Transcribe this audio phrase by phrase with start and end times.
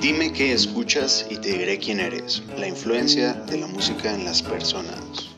[0.00, 2.44] Dime qué escuchas y te diré quién eres.
[2.56, 5.36] La influencia de la música en las personas.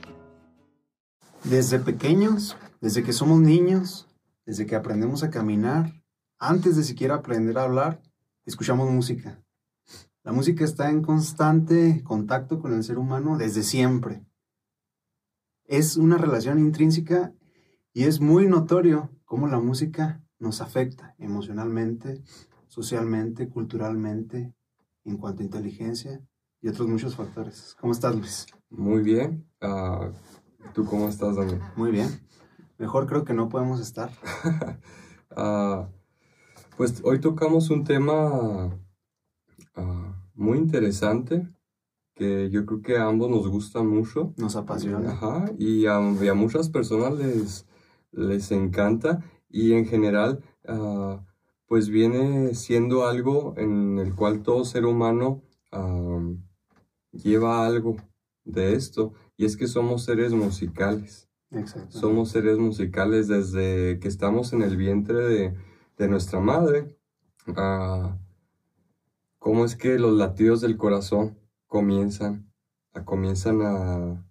[1.44, 4.06] Desde pequeños, desde que somos niños,
[4.44, 5.94] desde que aprendemos a caminar,
[6.38, 8.02] antes de siquiera aprender a hablar,
[8.44, 9.42] escuchamos música.
[10.24, 14.26] La música está en constante contacto con el ser humano desde siempre.
[15.64, 17.32] Es una relación intrínseca
[17.94, 22.22] y es muy notorio cómo la música nos afecta emocionalmente,
[22.70, 24.54] socialmente, culturalmente,
[25.04, 26.22] en cuanto a inteligencia
[26.62, 27.76] y otros muchos factores.
[27.80, 28.46] ¿Cómo estás, Luis?
[28.70, 29.44] Muy bien.
[29.60, 30.12] Ah,
[30.72, 31.60] ¿Tú cómo estás, Daniel?
[31.76, 32.08] Muy bien.
[32.78, 34.10] Mejor creo que no podemos estar.
[35.36, 35.88] Ah,
[36.76, 38.76] pues hoy tocamos un tema
[39.76, 41.48] ah, muy interesante
[42.16, 44.34] que yo creo que a ambos nos gusta mucho.
[44.36, 45.12] Nos apasiona.
[45.12, 47.64] Ajá, y a, y a muchas personas les,
[48.10, 50.42] les encanta y en general
[51.70, 55.44] pues viene siendo algo en el cual todo ser humano
[57.12, 57.96] lleva algo
[58.42, 61.28] de esto, y es que somos seres musicales.
[61.88, 65.54] Somos seres musicales desde que estamos en el vientre
[65.96, 66.98] de, nuestra madre.
[69.38, 72.52] ¿Cómo es que los latidos del corazón comienzan
[72.94, 74.26] a, comienzan a,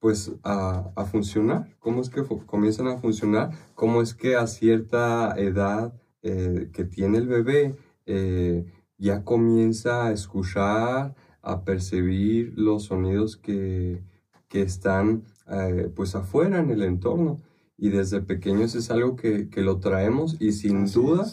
[0.00, 1.76] pues a, a, funcionar.
[1.78, 3.52] ¿Cómo es que comienzan a funcionar?
[3.76, 7.74] ¿Cómo es que a cierta edad eh, que tiene el bebé
[8.06, 8.64] eh,
[8.98, 14.02] ya comienza a escuchar, a percibir los sonidos que,
[14.48, 17.40] que están eh, pues afuera en el entorno.
[17.76, 21.26] Y desde pequeños es algo que, que lo traemos y sin duda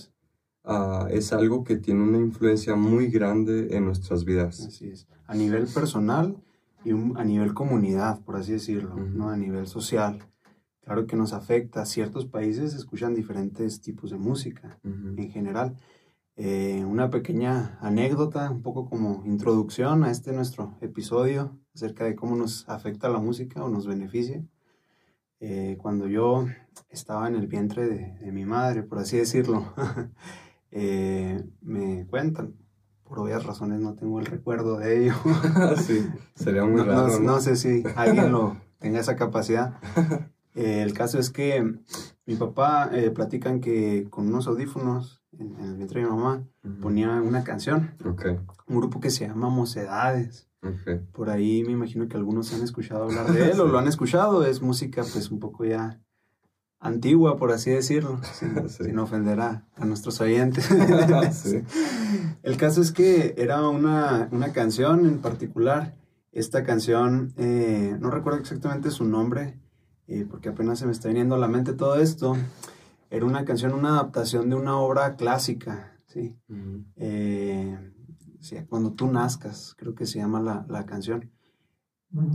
[0.65, 1.31] ah, es.
[1.31, 4.59] algo que tiene una influencia muy grande en nuestras vidas.
[4.59, 5.07] Así es.
[5.25, 6.35] A nivel personal
[6.83, 9.29] y a nivel comunidad, por así decirlo, ¿no?
[9.29, 10.19] a nivel social.
[10.83, 11.85] Claro que nos afecta.
[11.85, 15.77] Ciertos países escuchan diferentes tipos de música en general.
[16.35, 22.35] Eh, una pequeña anécdota, un poco como introducción a este nuestro episodio acerca de cómo
[22.35, 24.43] nos afecta la música o nos beneficia.
[25.39, 26.45] Eh, cuando yo
[26.89, 29.73] estaba en el vientre de, mi madre, por así decirlo,
[30.71, 32.55] eh, me cuentan,
[33.03, 35.13] por obvias razones no tengo el recuerdo de ello.
[35.85, 37.19] sí, sería muy raro.
[37.19, 39.79] no sé si alguien lo tenga esa capacidad.
[40.55, 41.79] Eh, el caso es que
[42.25, 46.47] mi papá eh, platican que con unos audífonos en, el vientre de mi mamá
[46.81, 47.95] ponía una canción.
[48.67, 50.49] Un grupo que se llama Mocedades.
[51.11, 54.45] Por ahí me imagino que algunos han escuchado hablar de él o lo han escuchado.
[54.45, 55.99] Es música pues un poco ya
[56.83, 58.19] antigua, por así decirlo,
[58.67, 60.69] sin, ofender a, nuestros oyentes.
[62.43, 65.95] El caso es que era una, canción en particular.
[66.31, 69.59] Esta canción, eh, no recuerdo exactamente su nombre,
[70.07, 72.35] eh, porque apenas se me está viniendo a la mente todo esto,
[73.09, 76.35] era una canción, una adaptación de una obra clásica, ¿sí?
[76.95, 77.77] Eh,
[78.67, 81.31] cuando tú nazcas, creo que se llama la, la canción.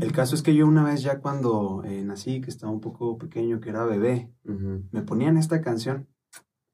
[0.00, 3.16] El caso es que yo una vez ya cuando eh, nací, que estaba un poco
[3.18, 6.08] pequeño, que era bebé, me ponían esta canción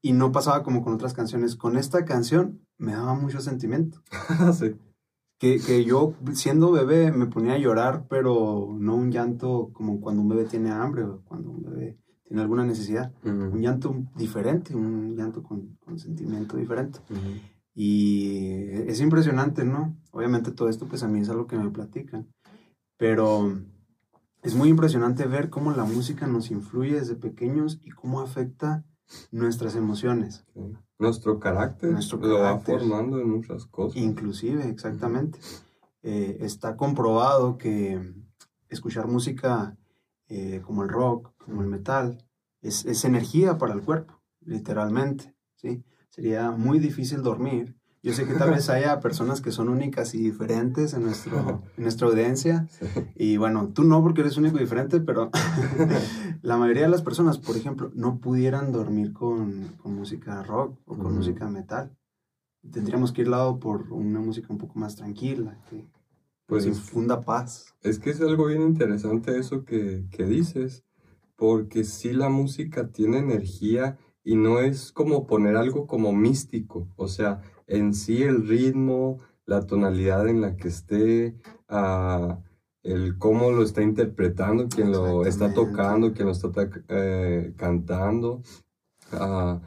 [0.01, 1.55] y no pasaba como con otras canciones.
[1.55, 4.01] Con esta canción me daba mucho sentimiento.
[4.57, 4.75] sí
[5.37, 10.21] que, que, yo siendo bebé me ponía a llorar, pero no un llanto como cuando
[10.21, 13.13] un bebé tiene hambre o cuando un bebé tiene alguna necesidad.
[13.23, 16.99] Un llanto diferente, un llanto con, con sentimiento diferente.
[17.73, 19.97] Y es impresionante, ¿no?
[20.11, 22.27] Obviamente todo esto pues a mí es algo que me platican,
[22.97, 23.53] pero
[24.41, 28.85] es muy impresionante ver cómo la música nos influye desde pequeños y cómo afecta
[29.31, 30.45] nuestras emociones.
[30.97, 33.97] Nuestro carácter Nuestro lo va formando en muchas cosas.
[33.97, 35.39] Inclusive, exactamente.
[36.03, 38.13] Eh, está comprobado que
[38.69, 39.77] escuchar música
[40.27, 42.25] eh, como el rock, como el metal,
[42.61, 45.35] es, es, energía para el cuerpo, literalmente.
[45.55, 45.83] ¿sí?
[46.09, 47.74] Sería muy difícil dormir
[48.05, 52.07] yo sé que tal vez haya personas que son únicas y diferentes en, nuestro, nuestra
[52.07, 52.67] audiencia.
[53.15, 55.31] Y bueno, tú no porque eres único y diferente, pero
[56.43, 60.95] la mayoría de las personas, por ejemplo, no pudieran dormir con, con música rock o
[60.95, 61.97] con música metal.
[62.71, 65.87] Tendríamos que ir lado por una música un poco más tranquila, que
[66.45, 67.73] pues infunda paz.
[67.81, 70.83] Es que es algo bien interesante eso que, que dices,
[71.35, 77.07] porque si la música tiene energía y no es como poner algo como místico, o
[77.07, 81.35] sea, en sí el ritmo, la tonalidad en la que esté,
[81.69, 82.39] ah,
[82.83, 86.49] el cómo lo está interpretando, quien lo está tocando, quien lo está
[86.89, 88.41] eh, cantando,
[89.11, 89.61] ah,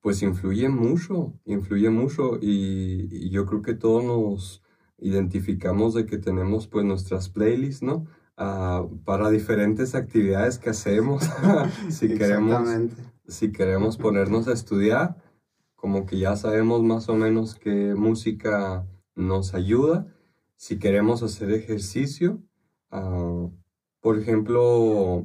[0.00, 4.62] pues influye mucho, influye mucho y, yo creo que todos nos
[4.98, 8.06] identificamos de que tenemos pues nuestras playlists, ¿no?
[8.36, 11.24] Ah, para diferentes actividades que hacemos,
[11.90, 12.68] si, queremos,
[13.26, 15.16] si queremos ponernos a estudiar,
[15.80, 20.06] como que ya sabemos más o menos qué música nos ayuda
[20.56, 22.42] si queremos hacer ejercicio.
[22.90, 23.48] Ah,
[24.00, 25.24] por ejemplo,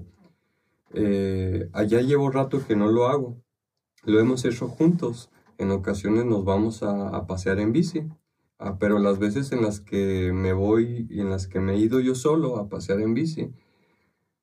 [0.93, 3.43] eh, allá llevo rato que no lo hago.
[4.05, 5.29] Lo hemos hecho juntos.
[5.57, 8.07] En ocasiones nos vamos a, pasear en bici.
[8.57, 11.79] Ah, pero las veces en las que me voy y en las que me he
[11.79, 13.53] ido yo solo a pasear en bici,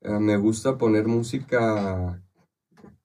[0.05, 2.23] ah, me gusta poner música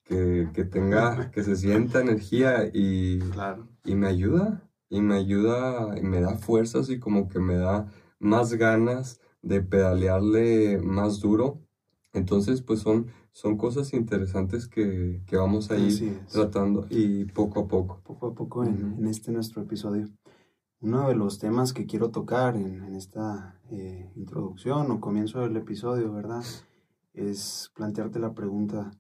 [0.08, 3.20] que, tenga, que se sienta energía y,
[3.84, 7.92] y me ayuda, y me ayuda, y me da fuerzas y como que me da
[8.20, 11.62] más ganas de pedalearle más duro.
[12.14, 18.02] Entonces, pues son, son cosas interesantes que, vamos a ir tratando y poco a poco.
[18.04, 20.08] Poco a poco en, este nuestro episodio.
[20.80, 26.14] Uno de los temas que quiero tocar en, esta eh, introducción o comienzo del episodio,
[26.14, 26.44] ¿verdad?
[27.14, 28.92] Es plantearte la pregunta,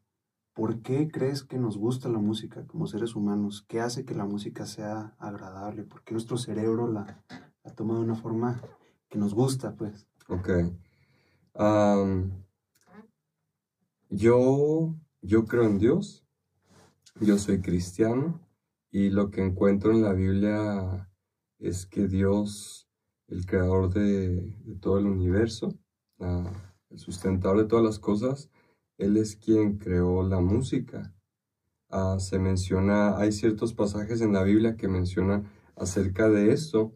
[0.57, 3.63] ¿por qué crees que nos gusta la música como seres humanos?
[3.67, 5.83] ¿Qué hace que la música sea agradable?
[5.83, 7.23] ¿Por qué nuestro cerebro la,
[7.63, 8.59] la toma de una forma
[9.07, 10.07] que nos gusta, pues?
[10.27, 10.49] Ok.
[14.09, 16.25] yo, yo creo en Dios,
[17.21, 18.41] yo soy cristiano
[18.89, 21.07] y lo que encuentro en la Biblia
[21.59, 22.89] es que Dios,
[23.27, 25.77] el creador de, todo el universo,
[26.17, 28.49] el sustentador de todas las cosas,
[28.97, 31.13] Él es quien creó la música.
[31.89, 36.93] Ah, se menciona, hay ciertos pasajes en la Biblia que mencionan acerca de esto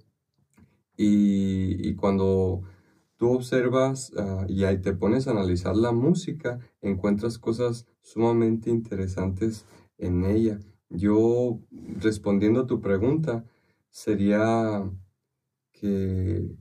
[0.98, 2.64] y, y cuando
[3.18, 9.66] tú observas ah, y ahí te pones a analizar la música, encuentras cosas sumamente interesantes
[10.00, 10.60] en ella.
[10.90, 11.60] Yo,
[12.00, 13.46] respondiendo a tu pregunta,
[13.92, 14.90] sería
[15.72, 16.58] que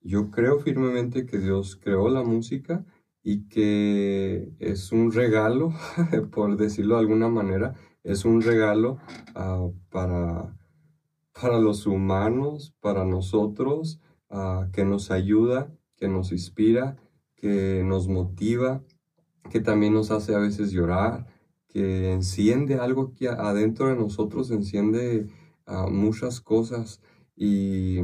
[0.00, 2.84] yo creo firmemente que Dios creó la música
[3.28, 5.72] y que es un regalo,
[6.30, 7.74] por decirlo de alguna manera,
[8.04, 8.98] es un regalo
[9.34, 10.56] ah, para,
[11.32, 14.00] para los humanos, para nosotros,
[14.72, 16.96] que nos ayuda, que nos inspira,
[17.34, 18.84] que nos motiva,
[19.50, 21.26] que también nos hace a veces llorar,
[21.66, 25.26] que enciende algo que adentro de nosotros, enciende
[25.90, 27.00] muchas cosas.
[27.34, 27.98] Y,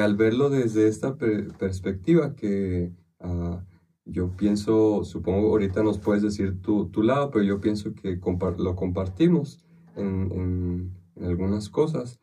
[0.00, 3.64] al verlo desde esta perspectiva que ah,
[4.12, 8.20] yo pienso, supongo ahorita nos puedes decir tu, tu lado, pero yo pienso que
[8.58, 9.64] lo compartimos
[9.96, 12.20] en, algunas cosas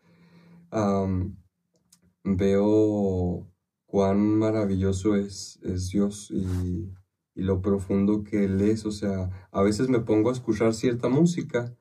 [2.23, 3.47] veo
[3.85, 6.91] cuán maravilloso es, es Dios y,
[7.35, 8.85] lo profundo que Él es.
[8.85, 11.73] O sea, a veces me pongo a escuchar cierta música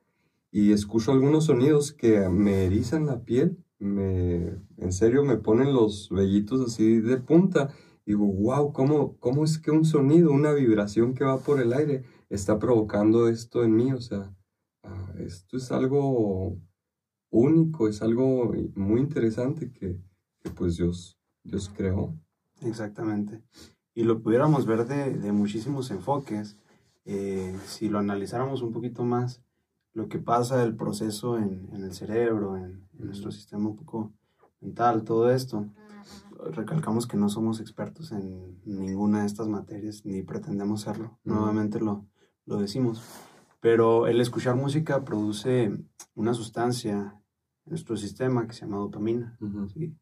[0.53, 6.09] y escucho algunos sonidos que me erizan la piel, me, en serio me ponen los
[6.11, 7.73] vellitos así de punta.
[8.09, 12.05] Digo, wow, ¿cómo, ¿cómo es que un sonido, una vibración que va por el aire
[12.27, 13.93] está provocando esto en mí?
[13.93, 14.33] O sea,
[14.81, 16.57] ah, esto es algo
[17.29, 20.01] único, es algo muy interesante que,
[20.39, 22.15] que pues Dios, Dios creó.
[22.61, 23.43] Exactamente.
[23.93, 26.57] Y lo pudiéramos ver de, de muchísimos enfoques.
[27.05, 29.43] Eh, si lo analizáramos un poquito más,
[29.93, 34.11] lo que pasa, el proceso en, en el cerebro, en, nuestro sistema un poco
[34.61, 35.67] mental, todo esto,
[36.51, 41.19] recalcamos que no somos expertos en ninguna de estas materias, ni pretendemos serlo.
[41.23, 42.05] Nuevamente lo,
[42.45, 43.03] lo decimos.
[43.61, 45.71] Pero el escuchar música produce
[46.15, 47.15] una sustancia
[47.65, 49.37] en nuestro sistema que se llama dopamina.
[49.73, 49.95] ¿sí?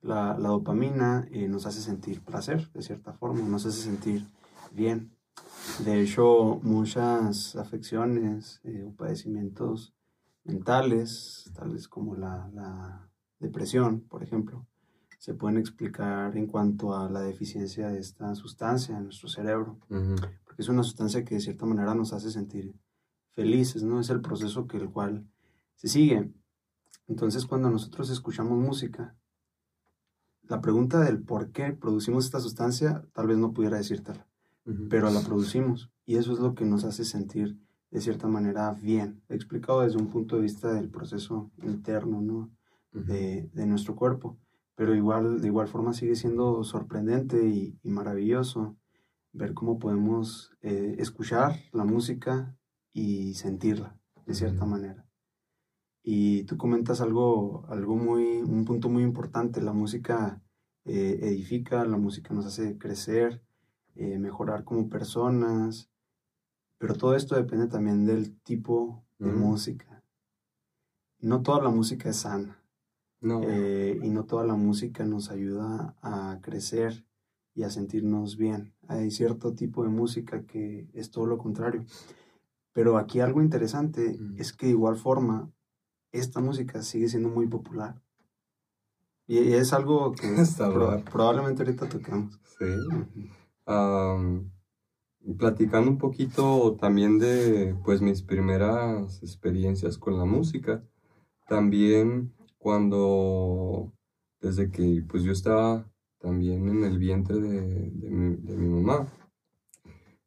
[0.00, 4.26] La, dopamina eh, nos hace sentir placer, de cierta forma, nos hace sentir
[4.72, 5.12] bien.
[5.84, 9.94] De hecho, muchas afecciones eh, o padecimientos
[10.44, 13.04] mentales, tales como la,
[13.40, 14.66] depresión, por ejemplo,
[15.18, 20.62] se pueden explicar en cuanto a la deficiencia de esta sustancia en nuestro cerebro, porque
[20.62, 22.74] es una sustancia que de cierta manera nos hace sentir
[23.32, 24.00] felices, ¿no?
[24.00, 25.26] Es el proceso que el cual
[25.74, 26.32] se sigue.
[27.08, 29.16] Entonces, cuando nosotros escuchamos música,
[30.42, 34.26] la pregunta del por qué producimos esta sustancia, tal vez no pudiera decírtela,
[34.88, 37.58] pero la producimos y eso es lo que nos hace sentir
[37.90, 39.22] de cierta manera bien.
[39.28, 42.50] He explicado desde un punto de vista del proceso interno, ¿no?
[42.92, 44.38] de, nuestro cuerpo,
[44.78, 48.76] pero igual, de igual forma sigue siendo sorprendente y, maravilloso
[49.32, 52.56] ver cómo podemos eh, escuchar la música
[52.92, 55.04] y sentirla de cierta manera.
[56.04, 60.40] Y tú comentas algo, algo muy, un punto muy importante, la música
[60.84, 63.42] eh, edifica, la música nos hace crecer,
[63.96, 65.90] eh, mejorar como personas,
[66.78, 70.04] pero todo esto depende también del tipo de música.
[71.18, 72.62] No toda la música es sana.
[73.20, 77.04] Eh, y no toda la música nos ayuda a crecer
[77.54, 78.74] y a sentirnos bien.
[78.86, 81.84] Hay cierto tipo de música que es todo lo contrario.
[82.72, 85.50] Pero aquí algo interesante es que de igual forma
[86.12, 88.00] esta música sigue siendo muy popular.
[89.26, 90.28] Y, es algo que
[91.10, 92.40] probablemente ahorita tocamos.
[92.58, 92.66] Sí.
[95.36, 100.84] platicando un poquito también de pues mis primeras experiencias con la música.
[101.48, 103.92] También cuando,
[104.40, 109.06] desde que pues yo estaba también en el vientre de, de, mi, mamá,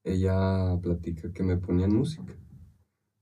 [0.04, 2.34] ella platica que me ponían música.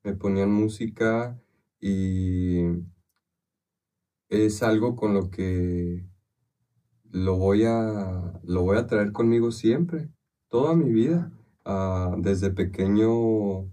[0.03, 1.39] Me ponían música
[1.79, 2.61] y
[4.29, 6.07] es algo con lo que
[7.11, 10.09] lo voy a, lo voy a traer conmigo siempre,
[10.47, 11.31] toda mi vida.
[11.65, 13.69] Ah, desde pequeño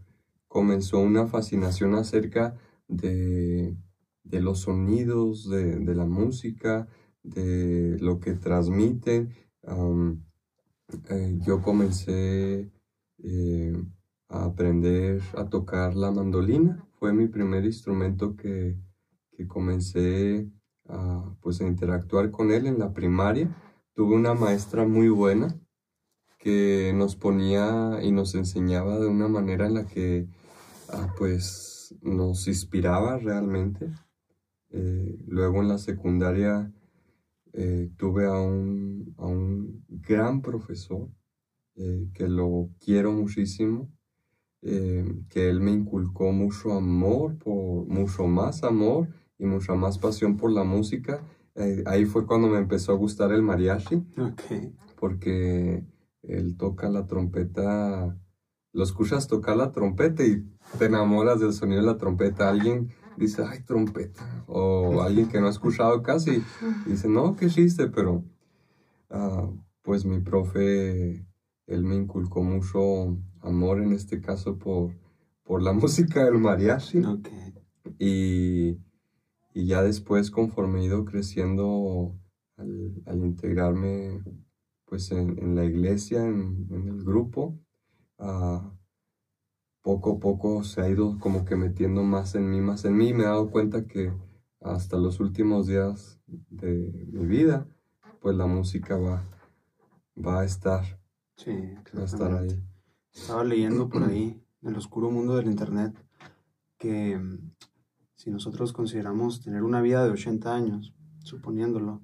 [0.48, 2.54] comenzó una fascinación acerca
[2.88, 3.76] de,
[4.30, 6.88] los sonidos, de, la música,
[7.22, 9.30] de lo que transmiten.
[11.10, 12.70] Eh, yo comencé
[13.18, 13.84] eh,
[14.28, 16.86] a aprender a tocar la mandolina.
[16.98, 18.78] Fue mi primer instrumento que,
[19.32, 20.50] que comencé
[20.88, 23.54] a, pues, a interactuar con él en la primaria.
[23.94, 25.58] Tuve una maestra muy buena
[26.38, 30.28] que nos ponía y nos enseñaba de una manera en la que
[30.90, 33.90] ah, pues nos inspiraba realmente.
[34.70, 36.72] Eh, luego en la secundaria
[37.52, 41.08] eh, tuve a un, a un, gran profesor
[41.76, 43.90] eh, que lo quiero muchísimo,
[44.62, 49.08] que él me inculcó mucho amor, por, mucho más amor
[49.38, 51.22] y mucha más pasión por la música.
[51.84, 54.02] Ahí fue cuando me empezó a gustar el mariachi.
[54.98, 55.84] Porque
[56.22, 58.18] él toca la trompeta,
[58.72, 60.44] lo escuchas tocar la trompeta y
[60.78, 62.48] te enamoras del sonido de la trompeta.
[62.48, 64.44] Alguien dice, ay, trompeta.
[64.46, 66.42] O alguien que no ha escuchado casi
[66.86, 68.24] dice, no, qué chiste, pero
[69.10, 69.50] ah,
[69.82, 71.26] pues mi profe,
[71.66, 74.92] él me inculcó mucho amor en este caso por,
[75.42, 77.02] por la música del mariachi.
[77.98, 78.78] Y
[79.56, 82.14] y ya después, conforme he ido creciendo
[82.58, 84.22] al, integrarme
[84.84, 87.58] pues en, la iglesia, en, el grupo,
[88.18, 88.75] ah,
[89.86, 93.14] poco a poco se ha ido como que metiendo más en mí, más en mí.
[93.14, 94.12] Me he dado cuenta que
[94.60, 97.68] hasta los últimos días de mi vida,
[98.20, 99.22] pues la música va,
[100.18, 100.82] va a estar.
[101.36, 101.52] Sí,
[101.96, 102.60] va a estar ahí.
[103.14, 105.94] Estaba leyendo por ahí, en el oscuro mundo del Internet,
[106.78, 107.20] que
[108.16, 112.02] si nosotros consideramos tener una vida de 80 años, suponiéndolo,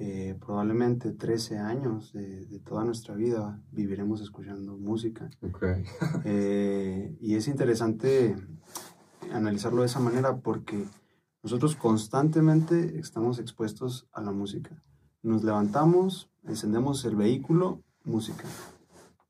[0.00, 5.28] eh, probablemente 13 años de, toda nuestra vida viviremos escuchando música.
[6.24, 8.36] Eh, y es interesante
[9.32, 10.84] analizarlo de esa manera porque
[11.42, 14.82] nosotros constantemente estamos expuestos a la música.
[15.22, 18.44] Nos levantamos, encendemos el vehículo, música.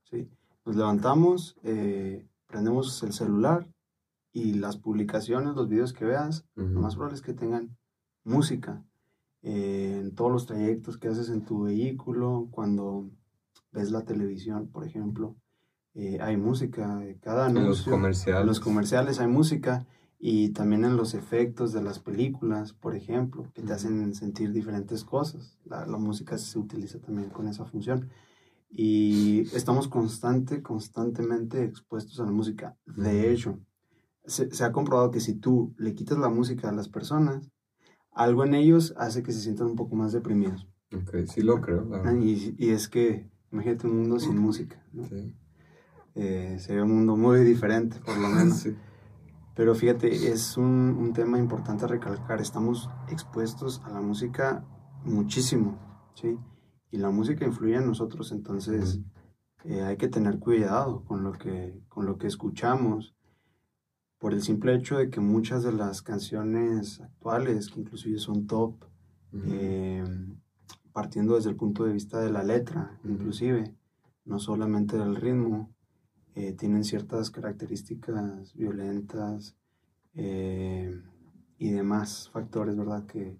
[0.05, 0.31] ¿sí?
[0.67, 3.67] Nos levantamos, eh, prendemos el celular,
[4.33, 7.77] y las publicaciones, los videos que veas, lo más probable es que tengan
[8.25, 8.85] música.
[9.43, 13.11] Eh, en todos los trayectos que haces en tu vehículo, cuando
[13.73, 15.37] ves la televisión, por ejemplo,
[15.95, 17.01] eh, hay música.
[17.21, 18.41] Cada anuncio, en los comerciales.
[18.41, 19.87] En los comerciales hay música
[20.19, 25.05] y también en los efectos de las películas, por ejemplo, que te hacen sentir diferentes
[25.05, 25.59] cosas.
[25.65, 28.09] La, la, música se utiliza también con esa función.
[28.71, 32.77] Y estamos constante, constantemente expuestos a la música.
[32.85, 33.59] De hecho,
[34.29, 37.51] se, ha comprobado que si tú le quitas la música a las personas,
[38.19, 40.69] algo en ellos hace que se sientan un poco más deprimidos.
[40.93, 41.89] Ok, sí lo creo.
[42.21, 44.85] Y, y, es que, imagínate un mundo sin música.
[44.93, 45.05] ¿no?
[45.07, 45.35] Sí.
[46.17, 48.59] Eh, sería un mundo muy diferente, por lo menos.
[48.59, 48.77] sí.
[49.55, 52.41] Pero fíjate, es un, un, tema importante recalcar.
[52.41, 54.65] Estamos expuestos a la música
[55.05, 55.79] muchísimo,
[56.15, 56.37] ¿sí?
[56.91, 59.01] Y la música influye en nosotros, entonces
[59.65, 63.15] eh, hay que tener cuidado con lo que, con lo que escuchamos
[64.19, 68.75] por el simple hecho de que muchas de las canciones actuales, que inclusive son top,
[69.33, 70.05] eh,
[70.93, 73.75] partiendo desde el punto de vista de la letra, inclusive,
[74.25, 75.71] no solamente del ritmo,
[76.35, 79.57] eh, tienen ciertas características violentas
[80.15, 81.01] eh,
[81.59, 83.07] y demás factores, ¿verdad?
[83.07, 83.39] Que,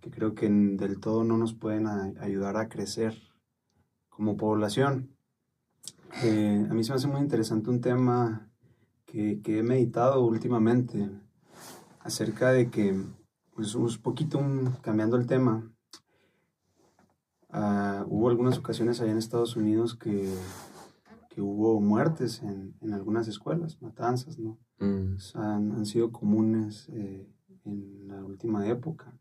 [0.00, 3.20] que creo que del todo no nos pueden ayudar a crecer
[4.08, 5.10] como población.
[6.12, 8.49] a mí se me hace muy interesante un tema
[9.10, 11.10] que, he meditado últimamente
[12.00, 12.94] acerca de que,
[13.54, 14.40] pues un poquito
[14.82, 15.70] cambiando el tema,
[17.50, 20.32] ah, hubo algunas ocasiones allá en Estados Unidos que,
[21.28, 24.58] que hubo muertes en, en, algunas escuelas, matanzas, ¿no?
[24.78, 25.16] Mm.
[25.34, 27.28] han, sido comunes eh,
[27.64, 29.12] en la última época.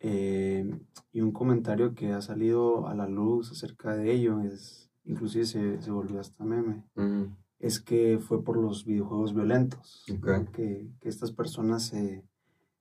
[0.00, 0.68] Eh,
[1.12, 5.80] y un comentario que ha salido a la luz acerca de ello es, inclusive se,
[5.80, 11.32] se volvió hasta meme, mm es que fue por los videojuegos violentos, que, que, estas
[11.32, 12.22] personas se,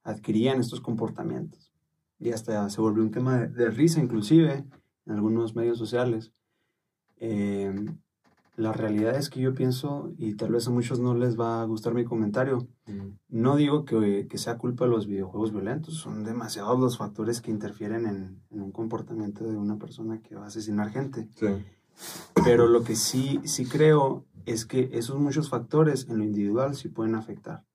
[0.04, 1.72] adquirían estos comportamientos.
[2.20, 4.66] Y hasta se volvió un tema de, risa inclusive
[5.06, 6.34] en algunos medios sociales.
[7.18, 7.98] Em,
[8.58, 11.66] la realidad es que yo pienso, y tal vez a muchos no les va a
[11.66, 12.68] gustar mi comentario,
[13.30, 17.52] no digo que, que, sea culpa de los videojuegos violentos, son demasiados los factores que
[17.52, 21.30] interfieren en, en un comportamiento de una persona que va a asesinar gente.
[22.44, 26.90] Pero lo que sí, sí creo es que esos muchos factores en lo individual sí
[26.90, 27.66] pueden afectar.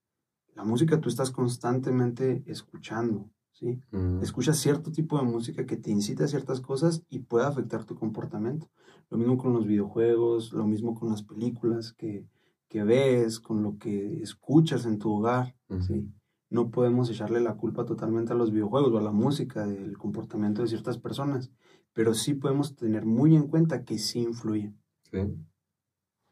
[0.55, 3.81] La música tú estás constantemente escuchando, ¿sí?
[4.23, 7.95] Escuchas cierto tipo de música que te incita a ciertas cosas y puede afectar tu
[7.95, 8.69] comportamiento.
[9.09, 12.27] Lo mismo con los videojuegos, lo mismo con las películas que,
[12.69, 16.13] que ves, con lo que escuchas en tu hogar, ¿sí?
[16.51, 20.63] No podemos echarle la culpa totalmente a los videojuegos o a la música del comportamiento
[20.63, 21.51] de ciertas personas,
[21.99, 24.73] pero sí podemos tener muy en cuenta que sí influye.
[25.11, 25.19] Sí,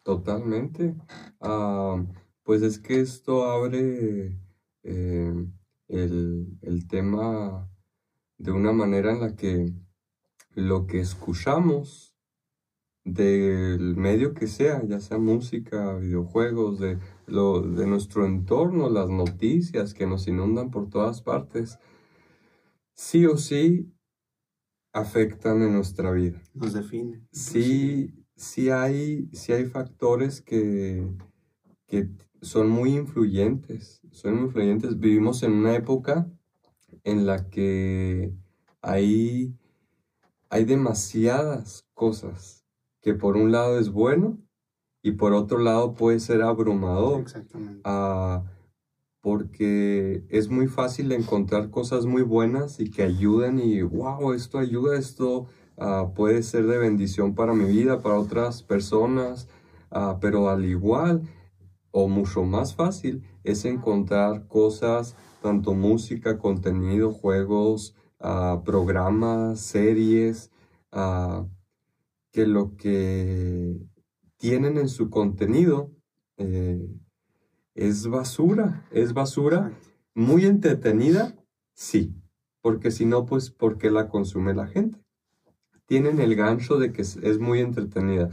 [0.04, 0.94] totalmente.
[1.40, 2.04] Ah,
[2.44, 4.38] pues es que esto abre
[4.84, 5.34] eh,
[5.88, 7.68] el, el tema
[8.38, 9.72] de una manera en la que
[10.54, 12.14] lo que escuchamos
[13.02, 19.94] del medio que sea, ya sea música, videojuegos, de, lo, de nuestro entorno, las noticias
[19.94, 21.80] que nos inundan por todas partes,
[22.94, 23.95] sí o sí
[24.96, 26.42] afectan en nuestra vida.
[26.54, 27.28] Nos definen.
[27.30, 31.06] Sí, sí hay, sí hay factores que,
[31.86, 32.08] que
[32.40, 34.98] son muy influyentes, son muy influyentes.
[34.98, 36.30] Vivimos en una época
[37.04, 38.32] en la que
[38.80, 39.54] hay,
[40.48, 42.64] hay demasiadas cosas
[43.02, 44.38] que por un lado es bueno
[45.02, 47.20] y por otro lado puede ser abrumador.
[47.20, 47.82] Exactamente.
[47.84, 48.44] Ah,
[49.26, 54.96] porque es muy fácil encontrar cosas muy buenas y que ayuden y, wow, esto ayuda,
[54.96, 55.46] esto
[55.78, 59.48] ah, puede ser de bendición para mi vida, para otras personas,
[59.90, 61.22] ah, pero al igual
[61.90, 67.96] o mucho más fácil es encontrar cosas, tanto música, contenido, juegos,
[68.64, 70.52] programas, series,
[72.30, 73.76] que lo que
[74.36, 75.90] tienen en su contenido
[76.36, 76.88] eh,
[77.76, 79.72] es basura, es basura.
[80.14, 81.36] Muy entretenida,
[81.74, 82.14] sí,
[82.62, 84.98] porque si no, pues, ¿por qué la consume la gente?
[85.86, 88.30] Tienen el gancho de que es, muy entretenida,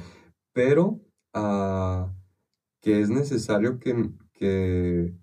[0.54, 1.02] pero
[1.34, 2.12] ah,
[2.82, 5.14] que es necesario que, que,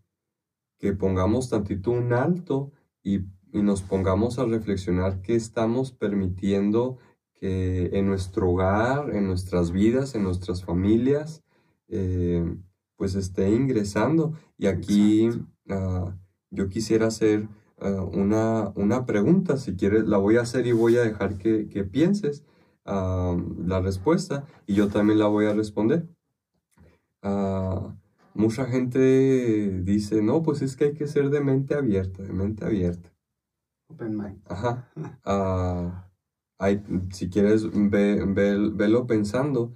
[0.78, 3.20] que, pongamos tantito un alto y,
[3.52, 6.98] y nos pongamos a reflexionar qué estamos permitiendo
[7.34, 11.42] que en nuestro hogar, en nuestras vidas, en nuestras familias,
[11.88, 12.44] eh,
[13.00, 14.34] pues esté ingresando.
[14.58, 15.30] Y aquí
[15.70, 16.14] ah,
[16.50, 20.98] yo quisiera hacer ah, una, una, pregunta, si quieres, la voy a hacer y voy
[20.98, 22.44] a dejar que, que pienses
[22.84, 23.34] ah,
[23.64, 26.10] la respuesta y yo también la voy a responder.
[28.34, 32.66] mucha gente dice, no, pues es que hay que ser de mente abierta, de mente
[32.66, 33.10] abierta.
[33.88, 34.42] Open mind.
[34.44, 34.90] Ajá
[37.12, 38.26] si quieres, ve,
[38.74, 39.72] velo pensando.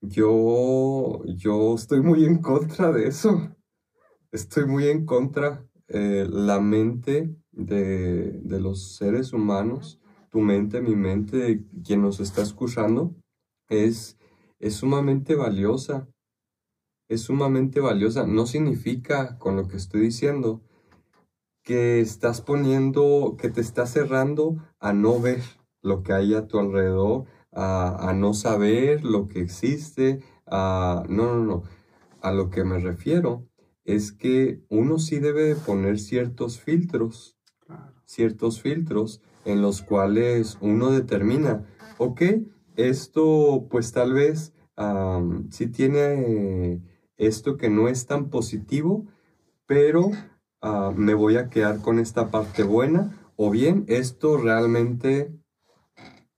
[0.00, 3.56] Yo, yo estoy muy en contra de eso.
[4.30, 5.66] Estoy muy en contra.
[5.88, 13.14] Eh, la mente de, los seres humanos, tu mente, mi mente, quien nos está escuchando,
[13.68, 14.18] es,
[14.58, 16.08] es sumamente valiosa.
[17.08, 18.26] Es sumamente valiosa.
[18.26, 20.62] No significa, con lo que estoy diciendo,
[21.62, 25.42] que estás poniendo, que te estás cerrando a no ver
[25.82, 27.26] lo que hay a tu alrededor,
[27.56, 31.62] a, no saber lo que existe, a, no, no, no,
[32.20, 33.48] a lo que me refiero
[33.84, 37.38] es que uno sí debe de poner ciertos filtros,
[38.04, 41.64] ciertos filtros en los cuales uno determina,
[41.98, 42.22] ok,
[42.76, 44.52] esto pues tal vez
[45.50, 46.82] sí tiene
[47.16, 49.06] esto que no es tan positivo,
[49.66, 50.10] pero
[50.60, 55.32] ah, me voy a quedar con esta parte buena, o bien esto realmente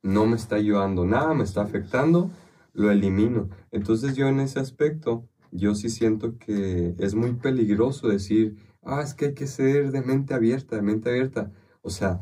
[0.02, 2.30] no me está ayudando nada, me está afectando,
[2.72, 3.48] lo elimino.
[3.70, 9.14] Entonces yo en ese aspecto, yo sí siento que es muy peligroso decir, ah, es
[9.14, 11.50] que hay que ser de mente abierta, de mente abierta.
[11.82, 12.20] O sea,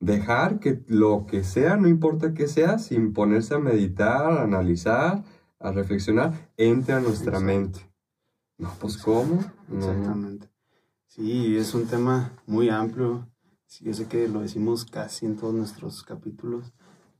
[0.00, 5.24] dejar que lo que sea, no importa que sea, sin ponerse a meditar, a analizar,
[5.58, 7.80] a reflexionar, entre a nuestra mente.
[8.58, 9.40] No, pues ¿cómo?
[9.72, 10.48] Exactamente.
[11.06, 13.28] Sí, es un tema muy amplio.
[13.80, 16.72] yo sé que lo decimos casi en todos nuestros capítulos,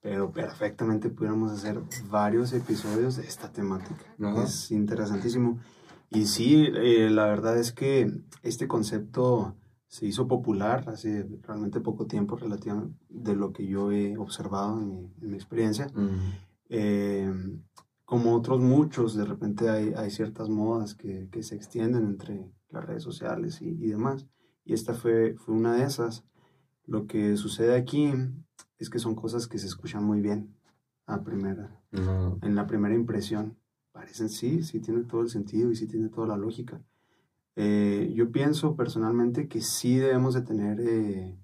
[0.06, 4.04] pero perfectamente pudiéramos hacer varios episodios de esta temática.
[4.40, 5.58] Es interesantísimo.
[6.10, 8.12] Y sí, eh, la verdad es que
[8.44, 9.56] este concepto
[9.88, 15.12] se hizo popular hace realmente poco tiempo, relativamente de lo que yo he observado en
[15.28, 15.88] mi, experiencia.
[16.68, 17.34] Eh,
[18.04, 22.84] como otros muchos, de repente hay, hay ciertas modas que, que, se extienden entre las
[22.84, 24.24] redes sociales y, y, demás.
[24.64, 26.24] y esta fue, fue una de esas.
[26.84, 28.12] Lo que sucede aquí
[28.78, 30.54] es que son cosas que se escuchan muy bien
[31.06, 33.56] a primera, en la primera impresión.
[33.92, 36.80] Parecen sí, sí tiene todo el sentido y sí tiene toda la lógica.
[37.54, 41.38] Eh, yo pienso personalmente que sí debemos de tener eh,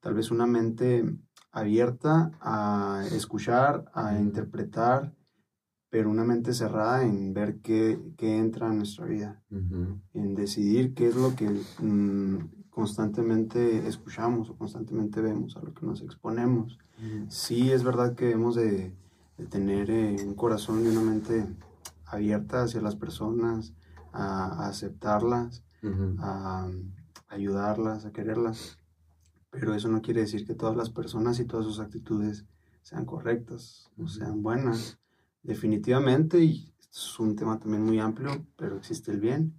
[0.00, 1.04] tal vez una mente
[1.50, 5.14] abierta a escuchar, a interpretar,
[5.88, 11.08] pero una mente cerrada en ver qué, qué entra en nuestra vida, en decidir qué
[11.08, 16.78] es lo que mm, constantemente escuchamos o constantemente vemos, a lo que nos exponemos.
[17.30, 18.94] Sí es verdad que debemos de,
[19.48, 21.46] tener eh, un corazón y una mente
[22.04, 23.72] abierta hacia las personas,
[24.12, 25.64] a, aceptarlas,
[26.18, 26.68] a,
[27.28, 28.78] ayudarlas, a quererlas.
[29.48, 32.44] Pero eso no quiere decir que todas las personas y todas sus actitudes
[32.82, 34.98] sean correctas o sean buenas.
[35.42, 39.54] Definitivamente, y es un tema también muy amplio, pero existe el bien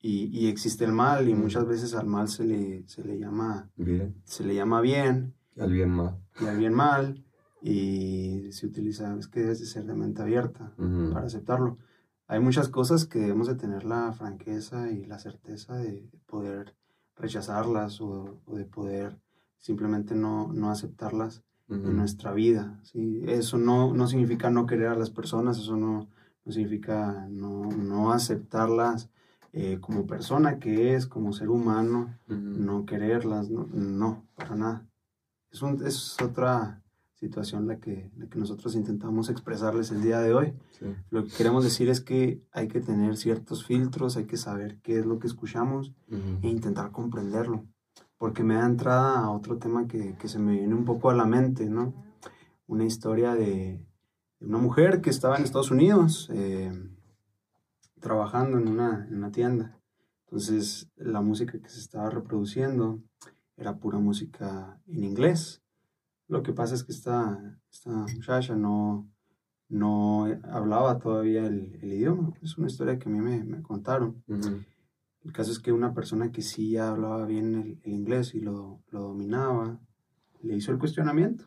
[0.00, 3.70] y, y existe el mal y muchas veces al mal se le, se le llama
[3.76, 4.16] bien.
[4.24, 5.34] Se le llama bien.
[5.56, 6.18] Y al bien mal.
[6.40, 7.24] Y al bien mal.
[7.62, 10.72] Y se utiliza, es que debes de ser de mente abierta
[11.12, 11.76] para aceptarlo
[12.30, 16.76] hay muchas cosas que debemos de tener la franqueza y la certeza de poder
[17.16, 19.18] rechazarlas o, de poder
[19.58, 22.78] simplemente no, no aceptarlas en nuestra vida.
[22.84, 23.24] ¿sí?
[23.26, 26.08] Eso no, no significa no querer a las personas, eso no,
[26.44, 29.10] no significa no, no aceptarlas
[29.52, 34.86] eh, como persona que es, como ser humano, no quererlas, no, no, para nada.
[35.50, 36.82] Es, un, es otra
[37.14, 40.54] situación la que, la que nosotros intentamos expresarles el día de hoy.
[41.10, 45.00] Lo que queremos decir es que hay que tener ciertos filtros, hay que saber qué
[45.00, 45.92] es lo que escuchamos
[46.42, 47.66] e intentar comprenderlo.
[48.16, 51.14] Porque me da entrada a otro tema que, que, se me viene un poco a
[51.14, 51.94] la mente, ¿no?
[52.66, 53.80] Una historia de,
[54.40, 56.72] una mujer que estaba en Estados Unidos eh,
[58.00, 59.80] trabajando en una, en una tienda.
[60.26, 63.02] Entonces la música que se estaba reproduciendo
[63.56, 65.62] era pura música en inglés.
[66.28, 69.10] Lo que pasa es que esta, esta muchacha no,
[69.68, 72.32] no hablaba todavía el, idioma.
[72.42, 74.22] Es una historia que a mí me, contaron.
[75.22, 78.82] El caso es que una persona que sí ya hablaba bien el, inglés y lo,
[78.90, 79.80] dominaba,
[80.42, 81.44] le hizo el cuestionamiento,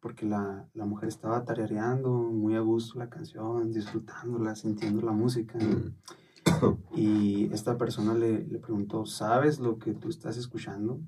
[0.00, 5.58] porque la, mujer estaba tarareando muy a gusto la canción, disfrutándola, sintiendo la música.
[6.96, 11.00] Y esta persona le, le preguntó, ¿sabes lo que tú estás escuchando?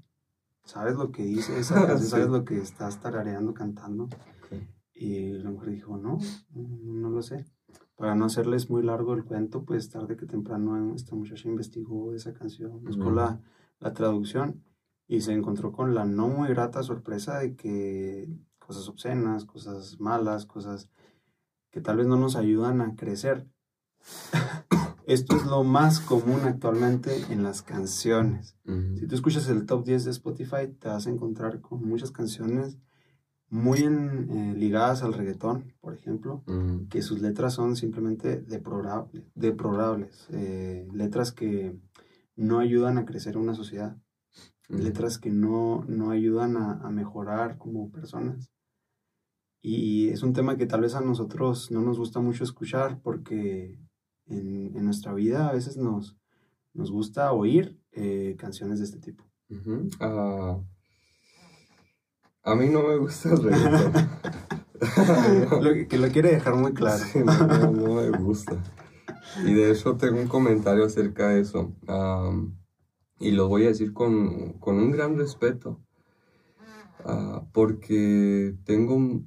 [0.71, 2.09] ¿sabes lo que dice esa canción?
[2.09, 4.09] ¿Sabes lo que estás tarareando, cantando?
[4.95, 6.19] Y la mujer dijo, no,
[6.53, 7.47] no lo sé.
[7.97, 12.35] Para no hacerles muy largo el cuento, pues tarde que temprano esta muchacha investigó esa
[12.35, 13.41] canción, buscó la,
[13.79, 14.63] la traducción
[15.07, 18.29] y se encontró con la no muy grata sorpresa de que
[18.71, 20.89] cosas obscenas, cosas malas, cosas
[21.73, 23.49] que tal vez no nos ayudan a crecer.
[25.09, 28.55] Esto es lo más común actualmente en las canciones.
[28.95, 32.79] Si tú escuchas el top 10 de Spotify, te vas a encontrar con muchas canciones
[33.49, 36.45] muy eh, ligadas al reggaetón, por ejemplo,
[36.91, 41.77] que sus letras son simplemente deplorables, deplorables eh, letras que
[42.37, 43.97] no ayudan a crecer una sociedad,
[44.69, 48.53] letras que no, no ayudan a, a, mejorar como personas.
[49.63, 53.79] Y es un tema que tal vez a nosotros no nos gusta mucho escuchar porque
[54.27, 56.17] en, nuestra vida a veces nos,
[56.73, 59.25] nos gusta oír eh, canciones de este tipo.
[60.01, 60.59] Ah,
[62.43, 63.93] a mí no me gusta el reggaetón.
[65.89, 67.05] que, lo quiere dejar muy claro.
[67.73, 68.57] no, me gusta.
[69.45, 71.75] Y de hecho tengo un comentario acerca de eso.
[73.19, 75.81] y lo voy a decir con, con un gran respeto.
[77.05, 79.23] Ah, porque tengo,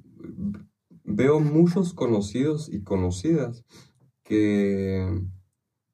[1.04, 3.64] veo muchos conocidos y conocidas
[4.22, 5.02] que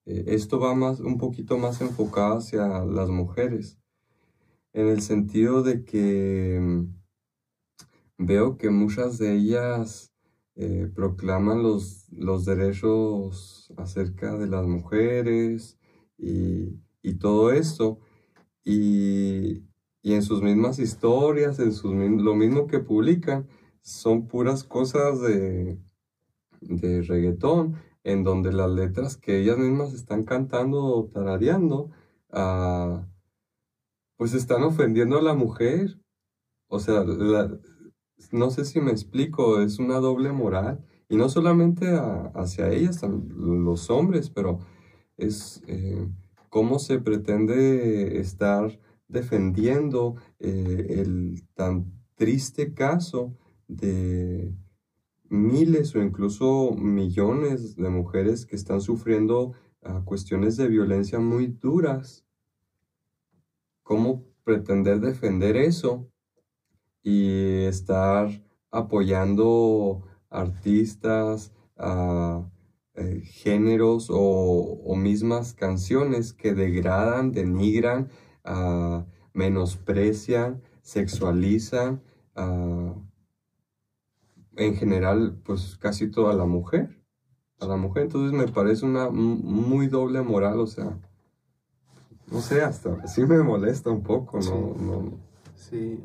[0.06, 3.78] eh, esto va más, un poquito más enfocado hacia las mujeres,
[4.72, 7.00] en el sentido de que mm,
[8.18, 10.12] veo que muchas de ellas
[10.56, 15.78] eh, proclaman los, los derechos acerca de las mujeres
[16.18, 17.98] y, todo esto,
[18.64, 19.64] y,
[20.02, 23.48] en sus mismas historias, en sus, lo mismo que publican,
[23.82, 25.78] son puras cosas de,
[26.60, 31.90] de reggaetón en donde las letras que ellas mismas están cantando o tarareando,
[32.30, 33.06] ah,
[34.16, 35.98] pues están ofendiendo a la mujer.
[36.68, 37.04] O sea,
[38.32, 40.84] no sé si me explico, es una doble moral.
[41.08, 41.98] Y no solamente
[42.34, 44.60] hacia ellas, los hombres, pero
[45.16, 46.06] es eh,
[46.48, 53.36] cómo se pretende estar defendiendo eh, el tan triste caso
[53.76, 54.54] de
[55.28, 59.52] miles o incluso millones de mujeres que están sufriendo
[59.83, 62.24] ah, cuestiones de violencia muy duras.
[63.90, 66.09] ¿cómo pretender defender eso
[67.02, 68.28] y estar
[68.70, 72.48] apoyando artistas, a
[72.94, 78.11] eh, géneros o, mismas canciones que degradan, denigran,
[79.33, 82.00] menosprecian, sexualizan,
[84.61, 87.03] en general, pues casi toda la mujer,
[87.61, 88.05] a la mujer.
[88.05, 90.99] Entonces me parece una muy doble moral, o sea,
[92.31, 95.18] no sé, hasta sí me molesta un poco, ¿no?
[95.57, 96.03] Sí,